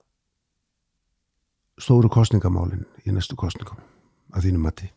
[1.77, 3.81] stóru kostningamálin í næstu kostningum
[4.33, 4.87] að þínum mati?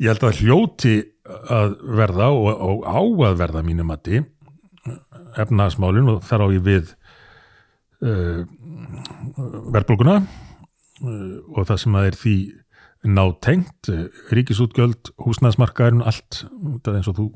[0.00, 0.94] Ég held að hljóti
[1.28, 4.22] að verða og, og á að verða mínu mati
[5.36, 6.94] efnaðasmálin og þar á ég við
[8.00, 8.46] uh,
[9.74, 12.36] verðbólguna uh, og það sem að er því
[13.06, 16.42] nátengt, uh, ríkisútgjöld húsnæðsmarkaðurinn, allt
[16.82, 17.26] það er eins og þú,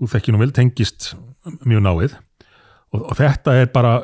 [0.00, 1.10] þú þekki nú vel tengist
[1.64, 2.16] mjög náið
[2.94, 3.98] og, og þetta er bara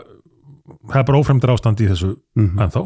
[0.88, 2.58] það er bara ófremdur ástand í þessu Mhm.
[2.60, 2.82] ennþá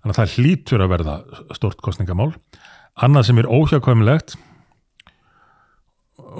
[0.00, 1.14] þannig að það hlýtur að verða
[1.54, 2.30] stort kostningamál
[3.00, 4.36] annað sem er óhjákvæmilegt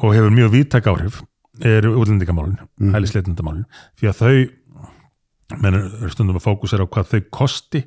[0.01, 1.21] og hefur mjög víttæk áhrif
[1.61, 2.87] er útlendingamálin, mm.
[2.87, 2.95] Mhm.
[2.95, 3.65] hælisleitendamálin
[4.01, 7.85] því að þau menn er stundum að fókusera á hvað þau kosti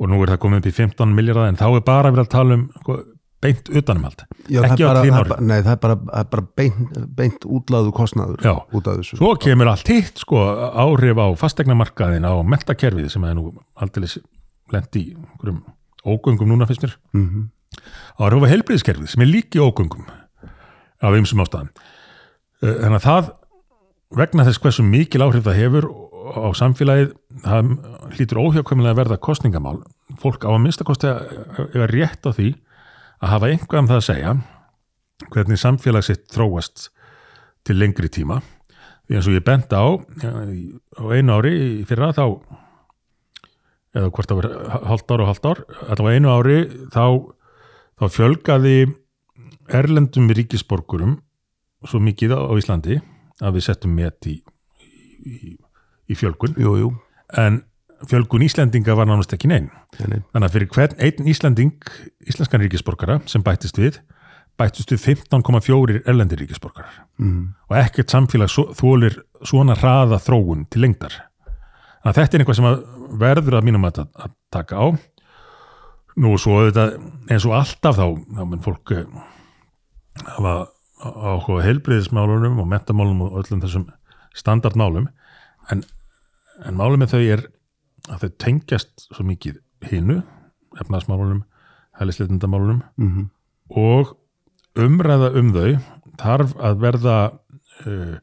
[0.00, 2.32] og nú er það komið upp í 15 miljardar en þá er bara verið að
[2.34, 2.96] tala um sko,
[3.44, 6.28] beint utanumhald ekki á bara, þín það ári bara, nei, það er bara, það er
[6.34, 8.54] bara beint, beint útláðu kostnaður Já.
[8.72, 9.18] út þessu.
[9.20, 10.40] svo kemur allt hitt sko,
[10.84, 14.08] áhrif á fastegnamarkaðin á mentakerfið sem er nú aldrei
[14.72, 15.62] lent í einhverjum
[16.04, 17.48] ógöngum núna fyrst mér Mhm.
[18.18, 20.06] áhrif á helbriðiskerfið sem er líki ógöngum
[21.04, 21.68] af ymsum ástæðum
[22.64, 23.26] Eh, þannig að það
[24.16, 25.86] vegna þess hversu mikil áhrif það hefur
[26.24, 27.12] á samfélagið
[27.44, 27.70] það
[28.16, 29.78] hlýtur óhjákvæmulega að verða kostningamál
[30.20, 32.48] fólk á að minnstakosti að eiga rétt á því
[33.20, 34.34] að hafa einhvað um það að segja
[35.34, 36.88] hvernig samfélag sitt þróast
[37.64, 38.40] til lengri tíma.
[39.04, 42.26] Því eins og ég bent á á einu ári í fyrra þá
[43.94, 44.48] eða hvort það var
[44.90, 45.62] hálft ár og hálft ár
[45.92, 46.58] að á einu ári
[46.92, 47.06] þá,
[48.00, 48.78] þá fjölgaði
[49.72, 51.18] erlendum ríkisborgurum
[51.84, 52.98] svo mikið á Íslandi
[53.44, 54.38] að við settum met í,
[55.24, 55.54] í,
[56.10, 56.56] í fjölgun.
[56.60, 56.90] Jú, jú,
[57.40, 57.62] en
[58.08, 60.18] fjölgun Íslendinga var nánast ekki neinn nei, nei.
[60.34, 61.86] þannig að fyrir hvern einn Íslanding
[62.28, 64.00] íslenskan ríkisborgara sem bættist við
[64.60, 67.00] bættist við 15,4 erlendir ríkisborgarar.
[67.18, 67.54] Mm.
[67.70, 71.16] og ekkert samfélag svo, þólir svona hraða þróun til lengdar.
[72.04, 72.78] Þannig að þetta er eitthvað sem að
[73.24, 74.86] verður að mínum að, að taka á.
[76.14, 76.94] Nú og svo auðvitað
[77.32, 78.06] eins og alltaf þá,
[78.38, 79.06] þá menn fólk eh,
[80.36, 80.54] hafa
[81.02, 83.88] áhuga á heilbriðismálunum og mentamálunum og öllum þessum
[84.38, 85.08] standardmálum
[85.72, 85.84] en,
[86.64, 87.44] en málum með þau er
[88.12, 89.60] að þau tengjast svo mikið
[89.90, 90.20] hinu,
[90.80, 91.44] efnaðsmálunum
[92.00, 93.30] hælisleitindamálunum Mm
[93.74, 94.10] og
[94.76, 95.70] umræða um þau
[96.20, 97.14] þarf að verða
[97.88, 98.16] uh,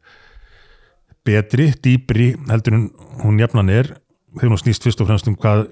[1.26, 2.84] betri, dýpri heldur en
[3.24, 3.90] hún jafnan er
[4.36, 5.64] þegar hún snýst fyrst og fremst um hvað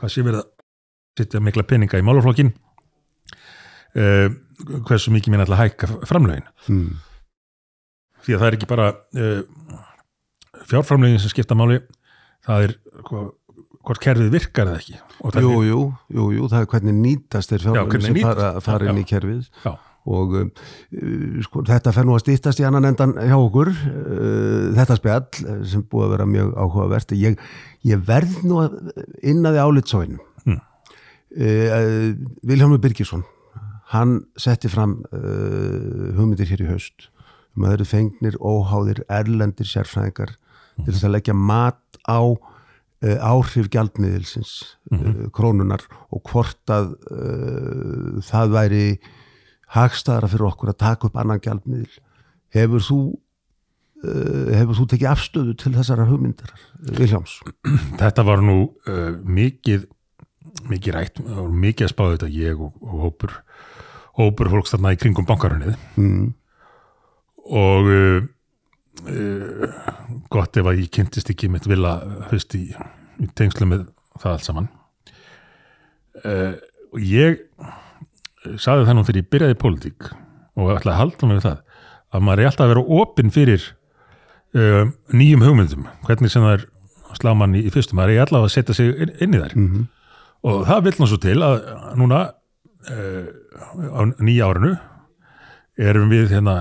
[0.00, 0.50] hvað sé verið að
[1.20, 2.50] setja mikla peninga í málaflokkin
[3.94, 4.26] uh,
[4.88, 6.98] hversu mikið mér ætla að hækka framlögin Mm.
[8.26, 9.42] því að það er ekki bara uh,
[10.68, 11.80] fjárframlögin sem skipta máli
[12.46, 12.74] það er
[13.08, 13.26] hva,
[13.86, 14.98] hvort kerfið virkar eða ekki.
[15.20, 19.00] Það Jú, jú, jú, það er hvernig nýtast þeir hvernig sem nýtast, fara, fara inn
[19.00, 19.04] já.
[19.04, 19.48] í kerfið.
[19.64, 19.72] Já,
[20.10, 20.50] og um,
[21.44, 23.70] sko, þetta fer nú að stýttast í annan endan hjá okkur.
[23.72, 27.12] Uh, þetta spjall uh, sem búið að vera mjög áhugavert.
[27.20, 27.36] Ég,
[27.88, 28.78] ég verð nú að
[29.22, 30.56] inna því álitsóinu Mm.
[31.36, 32.14] uh,
[32.48, 33.26] Vilhelmur Birgisson
[33.92, 37.10] hann setti fram uh, hugmyndir hér í haust.
[37.52, 40.32] Um að þeir eru fengnir óháðir erlendir sérfræðingar
[40.84, 44.52] til þess að leggja mat á uh, áhrif gjaldmiðilsins
[44.92, 48.84] uh, krónunar og hvort að uh, það væri
[49.74, 52.00] hagstæðara fyrir okkur að taka upp annan gjaldmiðil.
[52.54, 53.02] Hefur þú
[54.00, 56.54] hefur þú tekið afstöðu til þessara hugmyndar
[56.96, 57.34] Viljáms
[58.00, 58.70] þetta var nú
[59.28, 59.82] mikið
[60.70, 63.34] mikið rætt mikið að spáðu þetta ég og, og hópur
[64.16, 66.24] hópur fólks þarna í kringum bankarunnið mm.
[67.60, 67.90] og
[69.04, 69.78] uh,
[70.32, 71.96] gott ef að ég kynntist ekki mitt vilja
[72.30, 72.66] höst í,
[73.20, 73.86] í tengslu með
[74.20, 74.70] það allt saman.
[76.24, 76.56] Uh,
[76.90, 77.44] og ég
[78.58, 80.10] saði það nú þegar ég byrjaði í pólitík
[80.60, 81.60] og ætla að halda mig við það
[82.10, 83.70] að maður er alltaf að vera opinn fyrir
[84.58, 86.68] uh, nýjum hugmyndum hvernig sem það er
[87.20, 88.00] slá mann í, í fyrstum.
[88.00, 89.56] Maður er allavega að setja sig inn, inn í þær.
[89.58, 89.88] Mm
[90.46, 91.56] og það vil nú svo til að
[92.00, 92.20] núna
[92.80, 94.72] á nýja árinu
[95.80, 96.54] erum við hérna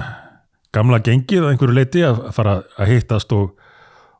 [0.76, 3.52] gamla gengið að einhverju leiti að fara að hittast og,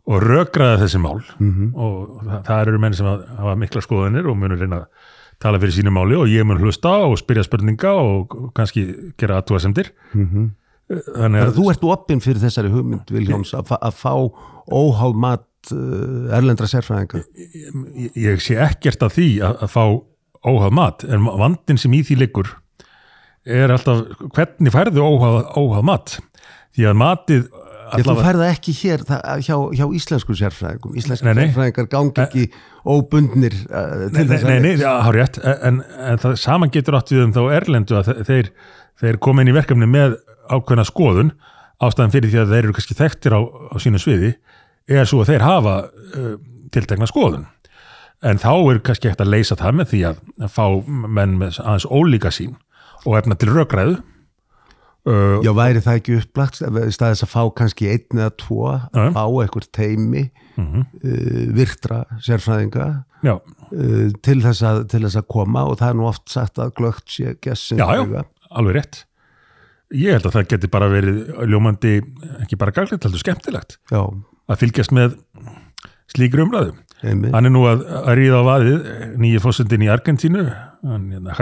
[0.10, 1.22] og rökraða þessi mál.
[1.38, 1.72] -hmm.
[1.76, 4.88] og það, það eru menn sem að hafa mikla skoðanir og munur reyna að
[5.40, 9.94] tala fyrir sínu máli og ég mun hlusta og spyrja spurninga og kannski gera aðtúasemdir
[10.14, 10.50] Mm
[10.90, 14.14] þannig að Þú ert opinn fyrir þessari hugmynd Viljáms að, að fá
[14.70, 17.22] óháð mat uh, erlendra sérfræðinga.
[17.38, 19.84] Ég, ég sé ekkert af því að, að fá
[20.50, 22.54] óhað mat en vandin sem í því liggur
[23.50, 26.16] er alltaf hvernig færðu óhað, óhað mat
[26.78, 27.50] því að matið
[27.98, 30.92] Ég þú færða ekki hér það, hjá, hjá íslensku sérfræðingum.
[31.02, 31.40] Íslensku Nei, nei.
[31.48, 32.44] sérfræðingar gangi ekki
[32.86, 35.80] óbundnir uh, til Nei, þess nei, að nei, já, hár rétt, en,
[36.12, 38.52] en það saman getur átt við um þá erlendu að þe- þeir,
[39.02, 40.20] þeir koma inn í verkefni með
[40.54, 41.32] ákveðna skoðun.
[41.82, 44.32] Ástæðan fyrir því að þeir eru kannski þekktir á, á sínu sviði
[44.90, 46.32] er svo að þeir hafa uh,
[46.76, 47.48] tiltekna skoðun.
[48.22, 50.22] En þá er kannski hægt að leysa það með því að
[50.54, 50.66] fá
[51.18, 52.54] menn með aðeins ólíka sín
[53.08, 53.98] og efna til rökræðu
[55.10, 56.62] uh, Já, væri það ekki upplagt
[56.96, 60.30] staðis að fá kannski einn eða tvo að fá einhver teimi
[60.60, 60.82] Mhm.
[61.06, 62.86] uh, virtra sérfræðinga
[63.72, 66.74] uh, til, þess að, til þess að koma og það er nú oft sagt að
[66.76, 69.06] glögt sé gessin já, já, alveg rétt.
[69.96, 71.94] Ég held að það geti bara verið ljómandi,
[72.44, 74.02] ekki bara gaglegt, heldur skemmtilegt já,
[74.52, 75.16] að fylgjast með
[76.12, 76.76] slíkri umræðu.
[77.00, 78.84] Hann er nú að, að ríða á vaðið
[79.24, 80.44] nýju fósundin í Argentínu,
[80.84, 81.38] hann hérna,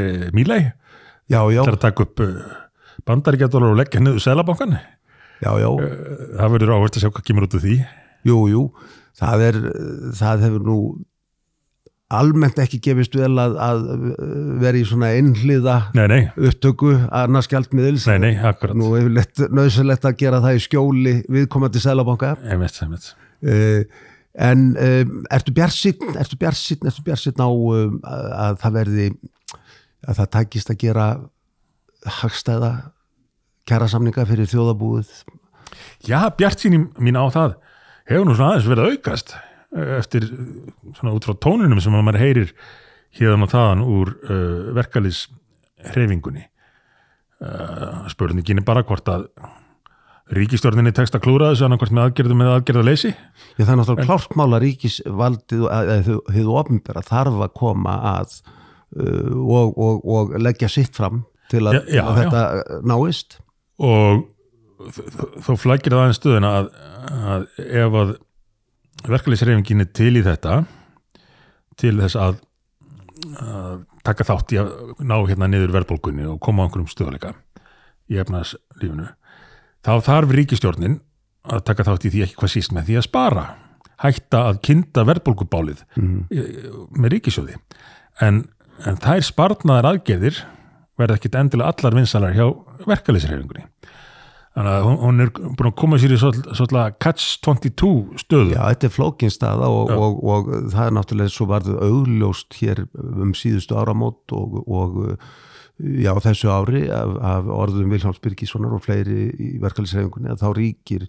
[0.00, 0.62] eh, Milei,
[1.28, 2.32] já, já, það er að taka upp uh,
[3.08, 4.76] bandaríkjadólar og leggja niður selabankan.
[5.44, 5.70] já, já,
[6.38, 7.74] Það verður áherslu að sjá hvað kemur út af því.
[8.24, 8.62] jú, jú
[9.18, 9.58] það er,
[10.18, 10.78] það hefur nú
[12.14, 13.84] almennt ekki gefist vel að, að
[14.62, 18.34] vera í svona einhliða nei, nei, upptöku annars gjaldmiðils nei,
[18.76, 23.08] nú hefur nöðsynlegt að gera það í skjóli viðkomandi sælabanka einmitt, einmitt.
[23.48, 24.10] uh,
[24.44, 29.08] en um, ertu bjarsinn ertu bjarsinn á um, að það verði
[30.04, 31.08] að það takist að gera
[32.04, 32.72] hagstæða
[33.68, 35.10] kjærasamninga fyrir þjóðabúið
[36.04, 37.56] Já, bjart sín mín á það
[38.10, 40.48] hefur nú svona aðeins verið aukast eh, eftir eh,
[40.98, 42.54] svona út frá tónunum sem maður heyrir
[43.14, 45.28] hérna þaðan úr uh, verkalýs
[45.92, 46.48] hreyfingunni
[47.44, 49.28] uh, spurningin er bara hvort að
[50.34, 53.10] ríkistjórninni tekst að klúra þessu annarkvort með aðgerðum eða aðgerðaleysi.
[53.12, 59.30] Já, það er náttúrulega klárt mála ríkisvaldið eða þið opnbæra þarf að koma að uh,
[59.60, 61.22] og, og, og leggja sitt fram
[61.52, 63.38] til að, Já, já, að þetta náist.
[63.84, 64.24] Og
[65.44, 66.70] þó flækir það aðeins stöðuna að,
[67.34, 68.14] að ef að
[69.04, 70.60] verkalýsreifingin er til í þetta
[71.80, 72.38] til þess að,
[73.42, 74.72] að taka þátt í að
[75.02, 77.34] ná hérna niður verðbólgunni og koma á einhverjum stöðuleika
[78.10, 79.08] í efnarslífinu
[79.84, 80.98] þá þarf ríkistjórnin
[81.44, 83.46] að taka þátt í því ekki hvað síst með því að spara
[84.04, 86.18] hætta að kynda verðbólgubálið mm.
[86.98, 87.58] með ríkisjóði
[88.24, 88.44] en,
[88.84, 90.40] en þær sparnaðar aðgerðir
[91.00, 92.46] verða ekkit endilega allar vinsalar hjá
[92.86, 93.68] verkalýsreifingunni
[94.54, 97.88] þannig að hún, hún er búin að koma sér í svolítið catch-22
[98.22, 98.52] stöðu.
[98.54, 102.84] Já, þetta er flókin staða og, og, og það er náttúrulega svo varðið augljóst hér
[103.02, 105.00] um síðustu áramót og, og
[105.82, 111.08] já, þessu ári af, af orðum Viljáms Birgissonar og fleiri í verkalýsreifingunni að þá ríkir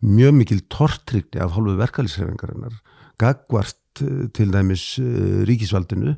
[0.00, 2.80] mjög mikil tortrykni af hálfu verkalýsreifingarinnar
[3.20, 3.76] gagvart
[4.36, 4.88] til dæmis
[5.48, 6.16] ríkisvaldinu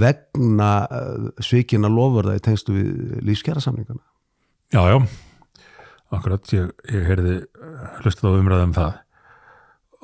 [0.00, 0.70] vegna
[1.42, 4.04] sveikina lofurða í tengstu við lífskjara samningana
[4.70, 4.98] Já, já.
[6.14, 7.32] Akkurat, ég, ég heyrði
[8.02, 8.98] hlustið á umræðum það.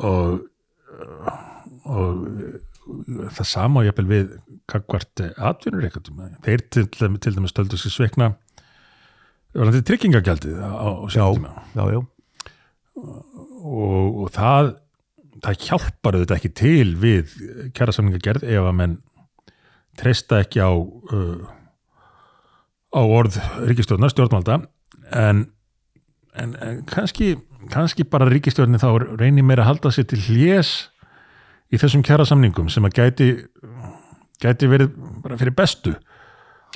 [0.07, 0.41] Og,
[1.87, 2.25] og
[3.37, 4.33] það sama og ég bel við
[4.71, 8.33] kakvart atvinnur eitthvað þeir til, til dæmis stöldu sér sveikna
[9.55, 11.25] verðandi tryggingagjaldið á, á já,
[11.79, 12.01] já, já.
[12.97, 14.73] Og, og það
[15.45, 17.35] það hjálpar auðvitað ekki til við
[17.77, 18.97] kjærasamningagerð ef að menn
[19.97, 21.45] treysta ekki á uh,
[22.97, 23.37] á orð
[23.69, 24.63] ríkistjórnar, stjórnvalda.
[25.13, 25.47] En
[26.37, 27.35] en, en kannski,
[27.73, 30.73] kannski bara ríkistjórnin þá reynir meira að halda sér til hljés
[31.73, 33.31] í þessum kjæra samningum sem að gæti
[34.43, 34.93] gæti verið
[35.25, 35.95] bara fyrir bestu.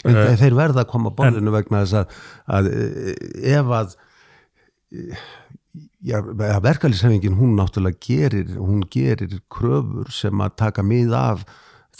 [0.06, 2.14] En uh, þeir verða að koma borðinu vegna þess að,
[2.56, 2.70] að
[3.52, 3.96] ef að
[6.02, 6.20] já,
[6.62, 11.44] verkefælisefingin hún náttúrulega gerir hún gerir kröfur sem að taka mið af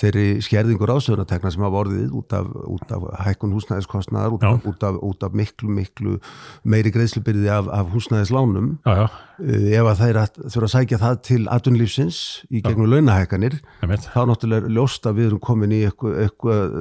[0.01, 5.27] þeirri skerðingur ásöðunatekna sem hafa orðið út af, út af hækkun húsnæðiskostnaðar út, út, út
[5.27, 6.17] af miklu, miklu
[6.63, 8.73] meiri greiðslubyrði af, af húsnæðislánum.
[8.87, 9.05] Já, já.
[9.41, 14.73] Uh, ef að þeir þurfa að sækja það til atunlífsins í gegnum launahækkanir þá náttúrulega
[14.79, 16.75] ljósta við erum komin í eitthvað, eitthvað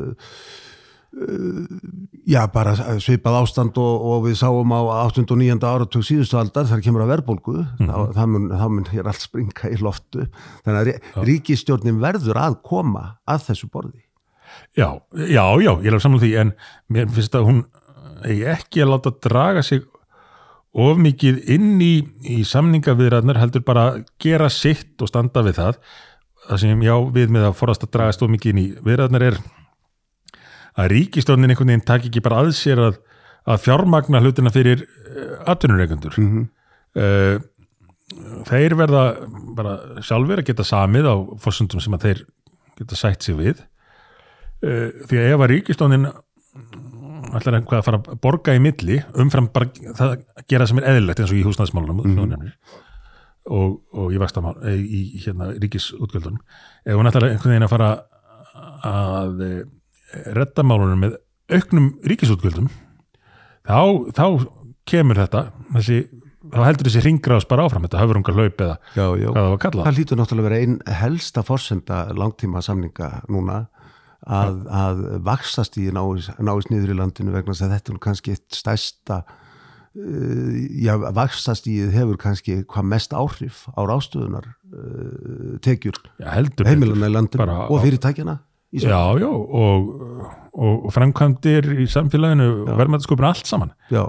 [2.30, 5.24] já bara svipað ástand og, og við sáum á 8.
[5.26, 5.58] og 9.
[5.66, 8.12] áratug síðustu aldar þar kemur að verðbólgu mm -hmm.
[8.14, 8.46] þá, mun,
[8.76, 10.28] mun hér allt springa í loftu
[10.66, 14.06] þannig að ríkistjórnin verður að koma að þessu borði
[14.78, 16.52] Já, já, já, ég lef saman því en
[16.90, 17.64] mér finnst að hún
[18.26, 19.82] ekki að láta draga sig
[20.74, 25.80] of mikið inn í, í samningaviðræðnar heldur bara gera sitt og standa við það
[26.50, 29.40] það sem já við með að forast að dragast of mikið inn í viðræðnar er
[30.78, 33.00] að ríkistofnin einhvern veginn takk ekki bara að sér að,
[33.50, 36.46] að fjármagna hlutina fyrir uh, atvinnureikundur mm -hmm.
[37.00, 39.04] uh, þeir verða
[39.58, 42.26] bara sjálfur að geta samið á fórsundum sem að þeir
[42.80, 43.64] geta sætt sér við
[44.64, 46.12] uh, því að ef að ríkistofnin
[47.36, 50.88] ætlar einhvað að fara að borga í milli umfram bara það að gera sem er
[50.92, 52.54] eðlilegt eins og í húsnæðismálunum mm -hmm.
[53.46, 56.40] og, og í vastamál í hérna ríkisútgjöldunum
[56.86, 57.92] ef hún ætlar einhvern veginn að fara
[58.82, 59.70] að
[60.38, 61.18] reddamálunum með
[61.50, 62.70] auknum ríkisútgjöldum
[63.66, 63.82] þá,
[64.16, 64.26] þá
[64.90, 65.44] kemur þetta
[65.76, 66.00] þessi,
[66.50, 69.28] þá heldur þessi ringráðs bara áfram þetta höfurungar hlaup eða já, já.
[69.30, 69.90] hvað það var kallað.
[69.90, 73.60] Það hlýtur náttúrulega að vera einn helsta fórsenda langtíma samninga núna
[74.28, 78.36] að, að vaksast í náist, náist niður í landinu vegna þess að þetta er kannski
[78.36, 86.02] eitt stærsta uh, já, vaksast í hefur kannski hvað mest áhrif á rástöðunar uh, tekjur
[86.20, 88.40] heimilunar í landinu og fyrirtækjana
[88.72, 89.88] Já, já, og,
[90.54, 93.72] og, og framkvæmdir í samfélaginu verðmættasköpun allt saman.
[93.90, 94.04] Já.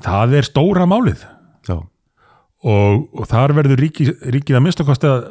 [0.00, 1.26] Það er stóra málið
[1.70, 5.26] og, og þar verður ríki, ríkið að minnstakosti að,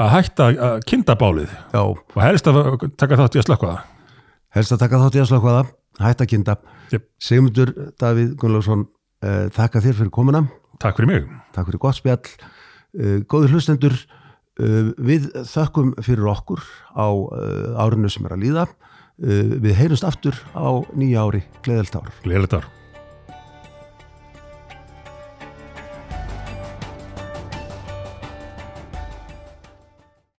[0.00, 1.82] að hætta að kinda bálið já.
[1.82, 2.60] og helst að
[3.00, 3.82] taka þátt í að slökka það.
[4.56, 5.74] Helst að taka þátt í að slökka það,
[6.06, 6.56] hætta að kinda.
[6.90, 7.04] Yep.
[7.22, 8.86] Sigmundur Davíð Gunnlaugsson,
[9.22, 10.46] eh, þakka þér fyrir komuna.
[10.82, 11.28] Takk fyrir mig.
[11.54, 12.32] Takk fyrir gott spjall.
[12.98, 14.19] Eh, góður hlustendur, Uh,
[14.58, 16.64] við þökkum fyrir okkur
[16.96, 18.66] á uh, árinu sem er að líða.
[19.20, 22.12] Uh, við heyrumst aftur á nýja ári, gleðelt ár.
[22.24, 22.68] Gleðilegt ár.